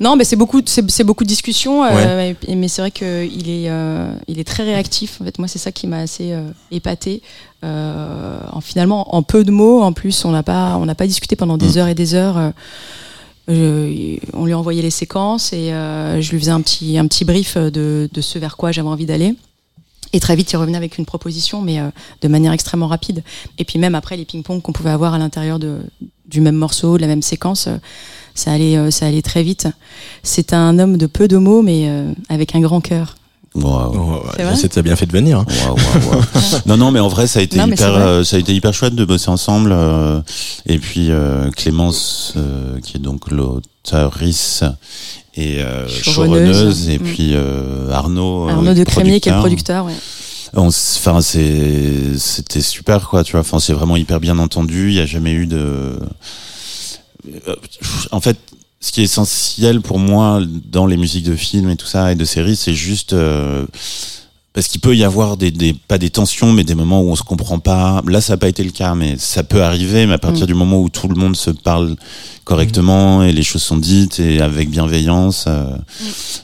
[0.00, 3.68] non, mais c'est beaucoup, c'est beaucoup de discussions, euh, et- mais c'est vrai qu'il est,
[3.68, 5.18] euh, il est très réactif.
[5.20, 7.22] En fait, moi, c'est ça qui m'a assez euh, épaté.
[7.66, 11.34] Euh, en finalement, en peu de mots, en plus, on n'a pas, on pas discuté
[11.36, 11.78] pendant des Mm.
[11.78, 12.38] heures et des heures.
[12.38, 12.50] euh,
[13.48, 17.24] je- on lui envoyait les séquences et euh, je lui faisais un petit, un petit
[17.24, 19.34] brief de, de ce vers quoi j'avais envie d'aller.
[20.12, 21.88] Et très vite, il revenait avec une proposition, mais euh,
[22.22, 23.22] de manière extrêmement rapide.
[23.58, 27.02] Et puis même après, les ping-pong qu'on pouvait avoir à l'intérieur du même morceau, de
[27.02, 27.76] la même séquence, euh,
[28.34, 29.66] ça allait, ça allait très vite.
[30.22, 31.90] C'est un homme de peu de mots, mais
[32.28, 33.16] avec un grand cœur.
[33.56, 34.22] Wow.
[34.54, 35.38] C'est bien fait de venir.
[35.40, 35.46] hein.
[36.66, 38.72] Non, non, mais en vrai, ça a été Non, hyper, euh, ça a été hyper
[38.74, 39.70] chouette de bosser ensemble.
[39.72, 40.20] euh,
[40.66, 44.62] et puis euh, Clémence, euh, qui est donc l'auteurice
[45.36, 46.88] et euh, Showrunneuse.
[46.88, 47.02] et Mm.
[47.02, 49.84] puis euh, Arnaud, Arnaud de Crémier, qui est le producteur.
[49.86, 49.92] Ouais.
[50.54, 53.24] Enfin, c'est, c'était super, quoi.
[53.24, 54.88] Tu vois, enfin, c'est vraiment hyper bien entendu.
[54.88, 55.98] Il y a jamais eu de.
[58.12, 58.36] En fait,
[58.86, 62.14] ce qui est essentiel pour moi dans les musiques de films et tout ça et
[62.14, 63.66] de séries, c'est juste euh,
[64.52, 67.16] parce qu'il peut y avoir des, des pas des tensions, mais des moments où on
[67.16, 68.00] se comprend pas.
[68.06, 70.06] Là, ça n'a pas été le cas, mais ça peut arriver.
[70.06, 70.46] Mais à partir Mm.
[70.46, 71.96] du moment où tout le monde se parle
[72.44, 75.64] correctement et les choses sont dites et avec bienveillance, euh,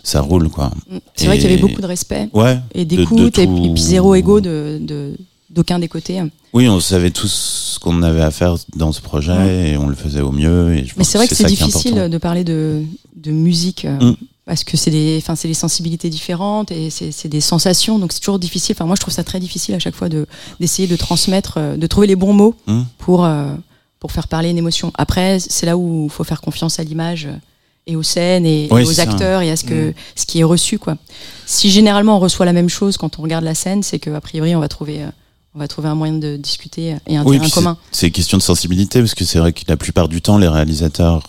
[0.03, 0.73] ça roule, quoi.
[1.15, 2.59] C'est vrai qu'il y avait beaucoup de respect Ouais.
[2.75, 5.17] et d'écoute, et, puis- tout- et puis zéro ego de, de-
[5.53, 6.21] d'aucun des côtés.
[6.53, 9.95] Oui, on savait tous ce qu'on avait à faire dans ce projet et on le
[9.95, 10.75] faisait au mieux.
[10.75, 12.83] Et je Mais c'est vrai que c'est difficile de parler de,
[13.17, 14.17] de musique euh, Mm.
[14.47, 18.21] parce que c'est des, enfin c'est des sensibilités différentes et c'est des sensations, donc c'est
[18.21, 18.75] toujours difficile.
[18.77, 20.27] Enfin moi je trouve ça très difficile à chaque fois de
[20.61, 22.83] d'essayer de transmettre, euh, de trouver les bons mots Mm.
[22.99, 23.53] pour euh,
[24.01, 24.91] pour faire parler une émotion.
[24.99, 27.29] Après, c'est là où il faut faire confiance à l'image
[27.87, 29.03] et aux scènes et, aux ça.
[29.03, 29.95] acteurs et à ce que Mm.
[30.17, 30.97] ce qui est reçu quoi.
[31.47, 34.55] Si généralement on reçoit la même chose quand on regarde la scène, c'est qu'a priori
[34.57, 35.03] on va trouver
[35.55, 37.77] on va trouver un moyen de discuter et un Oui, terrain commun.
[37.91, 41.23] c'est- question de sensibilité parce que c'est vrai que la plupart du temps, les réalisateurs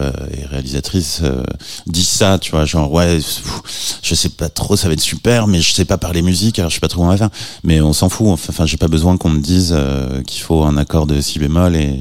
[0.00, 1.44] euh, et réalisatrices euh,
[1.86, 5.46] disent ça, tu vois, genre ouais, pff, je sais pas trop, ça va être super,
[5.46, 7.30] mais je sais pas parler musique, alors je sais pas trop comment on va faire.
[7.62, 8.26] Mais on s'en fout.
[8.26, 11.38] Enfin, enfin, j'ai pas besoin qu'on me dise euh, qu'il faut un accord de si
[11.38, 12.00] bémol et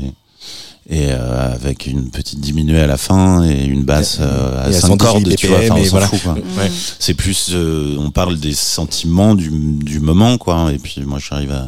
[0.89, 4.75] et euh, avec une petite diminuée à la fin et une basse euh, à Et
[4.75, 5.57] à 5 118 cordes, tu vois.
[5.59, 6.07] BPM, Enfin, on s'en voilà.
[6.07, 6.33] fout, quoi.
[6.33, 6.71] Ouais.
[6.99, 10.71] C'est plus, euh, on parle des sentiments du, du moment, quoi.
[10.73, 11.67] Et puis moi, j'arrive à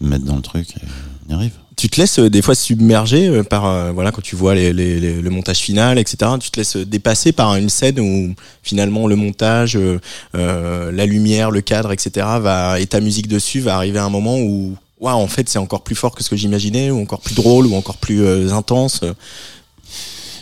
[0.00, 0.80] me mettre dans le truc et
[1.28, 1.52] on y arrive.
[1.76, 4.72] Tu te laisses euh, des fois submerger euh, par euh, voilà quand tu vois les,
[4.72, 6.30] les- les- le montage final, etc.
[6.40, 9.98] Tu te laisses dépasser par une scène où finalement le montage, euh,
[10.36, 12.26] euh, la lumière, le cadre, etc.
[12.40, 15.58] va et ta musique dessus va arriver à un moment où waouh en fait c'est
[15.58, 18.50] encore plus fort que ce que j'imaginais ou encore plus drôle ou encore plus euh,
[18.52, 19.00] intense.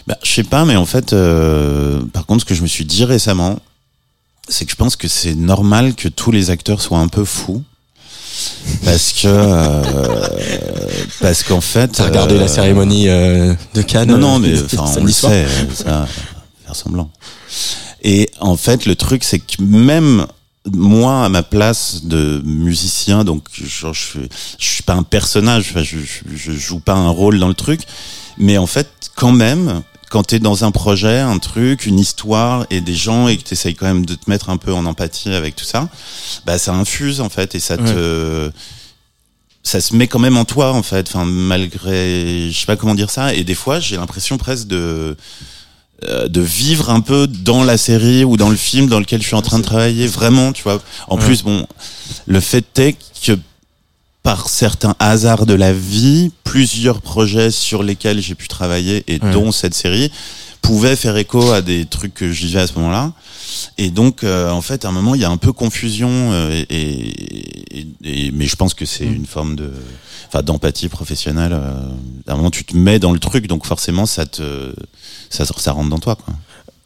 [0.07, 2.85] Bah, je sais pas, mais en fait, euh, par contre, ce que je me suis
[2.85, 3.61] dit récemment,
[4.49, 7.63] c'est que je pense que c'est normal que tous les acteurs soient un peu fous.
[8.85, 10.29] Parce que, euh,
[11.21, 11.89] parce qu'en fait.
[11.89, 15.47] T'as regardé euh, la cérémonie euh, de Cannes Non, non, mais enfin, on le sait,
[15.75, 16.09] ça,
[16.65, 17.11] faire semblant.
[18.03, 20.27] Et en fait, le truc, c'est que même
[20.71, 24.19] moi, à ma place de musicien, donc genre, je,
[24.59, 27.81] je suis pas un personnage, je, je, je joue pas un rôle dans le truc,
[28.39, 29.83] mais en fait, quand même,
[30.13, 33.75] quand t'es dans un projet, un truc, une histoire et des gens et que t'essayes
[33.75, 35.89] quand même de te mettre un peu en empathie avec tout ça,
[36.45, 38.51] bah ça infuse en fait et ça te
[39.63, 42.95] ça se met quand même en toi en fait enfin malgré je sais pas comment
[42.95, 45.17] dire ça et des fois j'ai l'impression presque de
[46.29, 49.37] de vivre un peu dans la série ou dans le film dans lequel je suis
[49.37, 51.25] en train de travailler vraiment tu vois en Ouais.
[51.25, 51.67] plus bon
[52.27, 53.39] le fait est que
[54.23, 59.33] par certains hasards de la vie plusieurs projets sur lesquels j'ai pu travailler et Ouais.
[59.33, 60.11] dont cette série
[60.61, 63.13] pouvaient faire écho à des trucs que je vivais à ce moment-là
[63.79, 66.65] et donc, euh, en fait, à un moment, il y a un peu confusion, euh,
[66.71, 67.87] et, et, et-
[68.27, 69.15] et- mais je pense que c'est Mm.
[69.15, 69.71] une forme de,
[70.29, 71.53] enfin, d'empathie professionnelle.
[71.53, 71.73] euh,
[72.27, 74.75] à un moment, tu te mets dans le truc, donc forcément, ça te,
[75.31, 76.35] ça, ça rentre dans toi, quoi.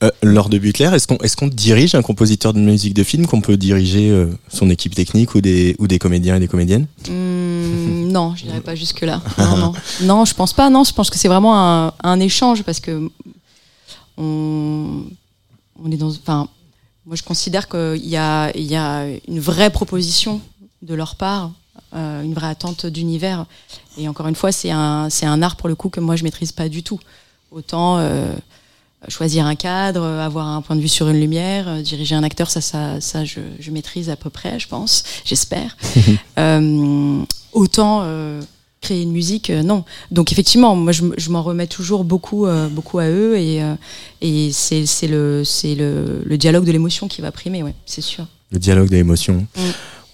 [0.05, 3.27] Euh, Lors de Butler, est-ce qu'on est-ce qu'on dirige un compositeur de musique de film,
[3.27, 6.87] qu'on peut diriger euh, son équipe technique ou des ou des comédiens et des comédiennes?
[7.09, 9.23] Hum, non, je dirais pas jusque là.
[9.39, 10.69] Non, non, non, je pense pas.
[10.69, 13.09] Non, je pense que c'est vraiment un, un échange parce que
[14.19, 15.05] on,
[15.83, 16.11] on est dans.
[16.11, 16.49] Enfin,
[17.07, 20.41] moi, je considère qu'il y a, il y a une vraie proposition
[20.83, 21.53] de leur part,
[21.95, 23.47] euh, une vraie attente d'univers.
[23.97, 26.25] Et encore une fois, c'est un, c'est un art pour le coup que moi je
[26.25, 26.99] maîtrise pas du tout.
[27.53, 28.33] Autant euh,
[29.09, 32.51] choisir un cadre, avoir un point de vue sur une lumière, euh, diriger un acteur,
[32.51, 35.77] ça, ça, ça, je, je maîtrise à peu près, je pense, j'espère.
[36.39, 38.03] Euh, autant
[38.81, 39.85] créer une musique, euh, non.
[40.11, 43.75] Donc effectivement, moi je, je m'en remets toujours beaucoup, euh, beaucoup à eux et, euh,
[44.21, 48.27] et c'est le, le, le dialogue de l'émotion qui va primer, ouais, c'est sûr.
[48.53, 49.47] Le dialogue des émotions.
[49.57, 49.61] Mm.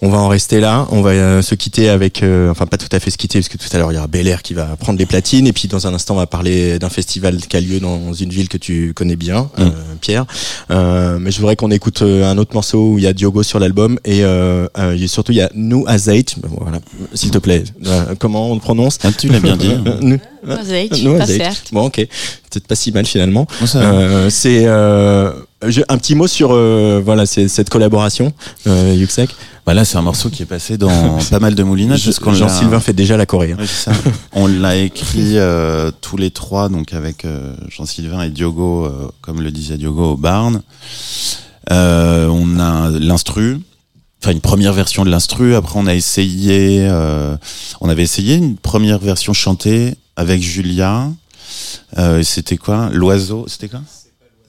[0.05, 0.85] On va en rester là.
[0.91, 3.47] On va euh, se quitter avec, euh, enfin pas tout à fait se quitter parce
[3.47, 5.53] que tout à l'heure il y aura Bel Air qui va prendre les platines et
[5.53, 8.49] puis dans un instant on va parler d'un festival qui a lieu dans une ville
[8.49, 9.69] que tu connais bien, euh,
[10.01, 10.25] Pierre.
[10.71, 13.43] Euh, mais je voudrais qu'on écoute euh, un autre morceau où il y a Diogo
[13.43, 16.25] sur l'album et euh, euh, il y a surtout il y a Nou Azeit.
[16.59, 16.79] Voilà,
[17.13, 17.63] s'il te plaît.
[17.85, 19.71] Euh, comment on le prononce Ah, tu l'as bien dit.
[20.01, 21.37] Nou- Azeit, Nou pas Azeit.
[21.37, 21.69] certes.
[21.71, 23.47] Bon ok, peut-être pas si mal finalement.
[23.61, 23.85] Bon, ça va.
[23.93, 25.31] Euh, c'est euh,
[25.69, 28.33] je- un petit mot sur euh, voilà cette collaboration
[28.67, 29.29] euh, Yuxek.
[29.65, 32.01] Bah là, c'est un morceau qui est passé dans pas mal de moulinage.
[32.49, 33.53] Jean-Sylvain fait déjà la Corée.
[33.53, 33.63] hein.
[33.65, 33.91] Ça.
[34.33, 39.39] On l'a écrit euh, tous les trois, donc avec euh, Jean-Sylvain et Diogo, euh, comme
[39.41, 40.61] le disait Diogo, au Barn.
[41.71, 43.57] Euh, on a l'instru,
[44.21, 45.55] enfin une première version de l'instru.
[45.55, 47.37] Après, on a essayé, euh,
[47.79, 51.07] on avait essayé une première version chantée avec Julia.
[51.97, 52.89] Euh, c'était quoi?
[52.91, 53.79] L'oiseau, c'était quoi?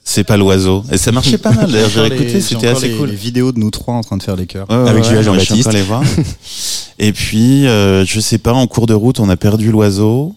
[0.07, 0.83] C'est pas l'oiseau.
[0.91, 1.69] Et ça marchait pas mal.
[1.71, 3.09] D'ailleurs, j'ai Encore les- écouté, j'ai c'était assez les- cool.
[3.09, 4.69] Les vidéos de nous trois en train de faire les chœurs.
[4.69, 5.67] Avec ouais, Julia ouais, je Jean-Baptiste.
[5.67, 6.03] allé voir.
[6.99, 10.35] Et puis, euh, je sais pas, en cours de route, on a perdu l'oiseau.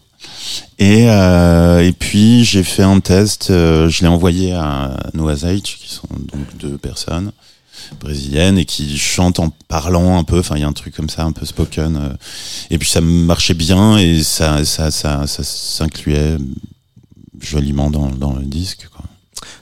[0.78, 3.50] Et, euh, et puis, j'ai fait un test.
[3.50, 7.30] euh, je l'ai envoyé à Noazait, qui sont donc deux personnes
[8.00, 10.38] brésiliennes et qui chantent en parlant un peu.
[10.38, 11.96] Enfin, il y a un truc comme ça, un peu spoken.
[11.96, 12.08] euh.
[12.70, 16.36] Et puis, ça marchait bien et ça, ça, ça, ça s'incluait
[17.40, 18.88] joliment dans, dans le disque.
[18.94, 19.04] Quoi.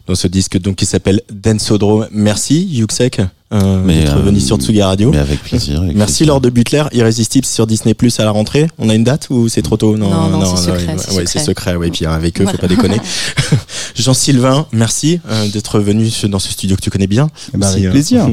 [0.07, 2.07] Dans ce disque donc qui s'appelle Densodrome.
[2.13, 3.21] Merci Yuxek
[3.53, 5.11] euh, d'être euh, venu sur Tsuga Radio.
[5.11, 5.81] Mais avec plaisir.
[5.81, 6.27] avec Merci plaisir.
[6.29, 8.67] Lord de Butler, Irrésistible sur Disney Plus à la rentrée.
[8.79, 9.97] On a une date ou c'est trop tôt?
[9.97, 11.77] Non, non, c'est secret, ouais, c'est ouais, secret.
[11.77, 12.59] Ouais, et puis avec eux, Voilà.
[12.59, 13.01] faut pas déconner.
[13.95, 17.29] Jean-Sylvain, merci euh, d'être venu dans ce studio que tu connais bien.
[17.55, 18.29] Aussi, avec euh, plaisir.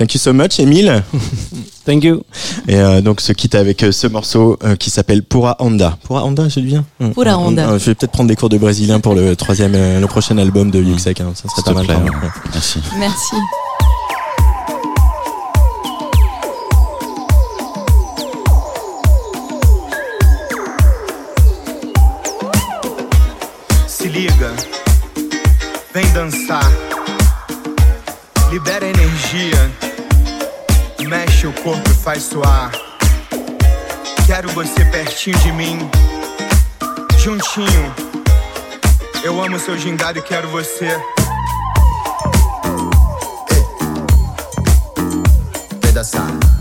[0.00, 1.02] Thank you so much, Emile.
[1.84, 2.22] Thank you.
[2.66, 5.98] Et euh, donc, se quitte avec euh, ce morceau euh, qui s'appelle Pura Honda.
[6.02, 7.10] Pura Honda, je bien mmh.
[7.10, 7.76] Pura Honda.
[7.76, 9.76] je vais peut-être prendre des cours de brésilien pour le troisième,
[10.06, 11.20] prochain album de Yuxek.
[11.20, 11.32] Hein.
[11.34, 12.10] Ça serait pas mal.
[12.54, 12.80] Merci.
[12.98, 13.36] Merci.
[31.10, 32.70] mexe o corpo e faz suar.
[34.26, 35.76] Quero você pertinho de mim,
[37.18, 37.94] juntinho.
[39.24, 40.88] Eu amo seu gingado e quero você.
[45.80, 46.59] Pedaçar.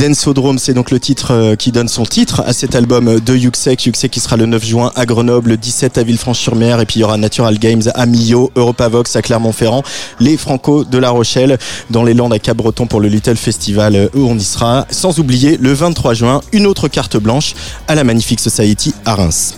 [0.00, 3.84] Densodrome, c'est donc le titre euh, qui donne son titre à cet album de Yuxek.
[3.84, 7.00] Yuxek qui sera le 9 juin à Grenoble, le 17 à Villefranche-sur-Mer et puis il
[7.00, 9.82] y aura Natural Games à Millau, Europavox à Clermont-Ferrand,
[10.18, 11.58] les Franco de La Rochelle
[11.90, 14.86] dans les Landes à Cap-Breton pour le Little Festival euh, où on y sera.
[14.88, 17.54] Sans oublier le 23 juin, une autre carte blanche
[17.86, 19.49] à la Magnifique Society à Reims.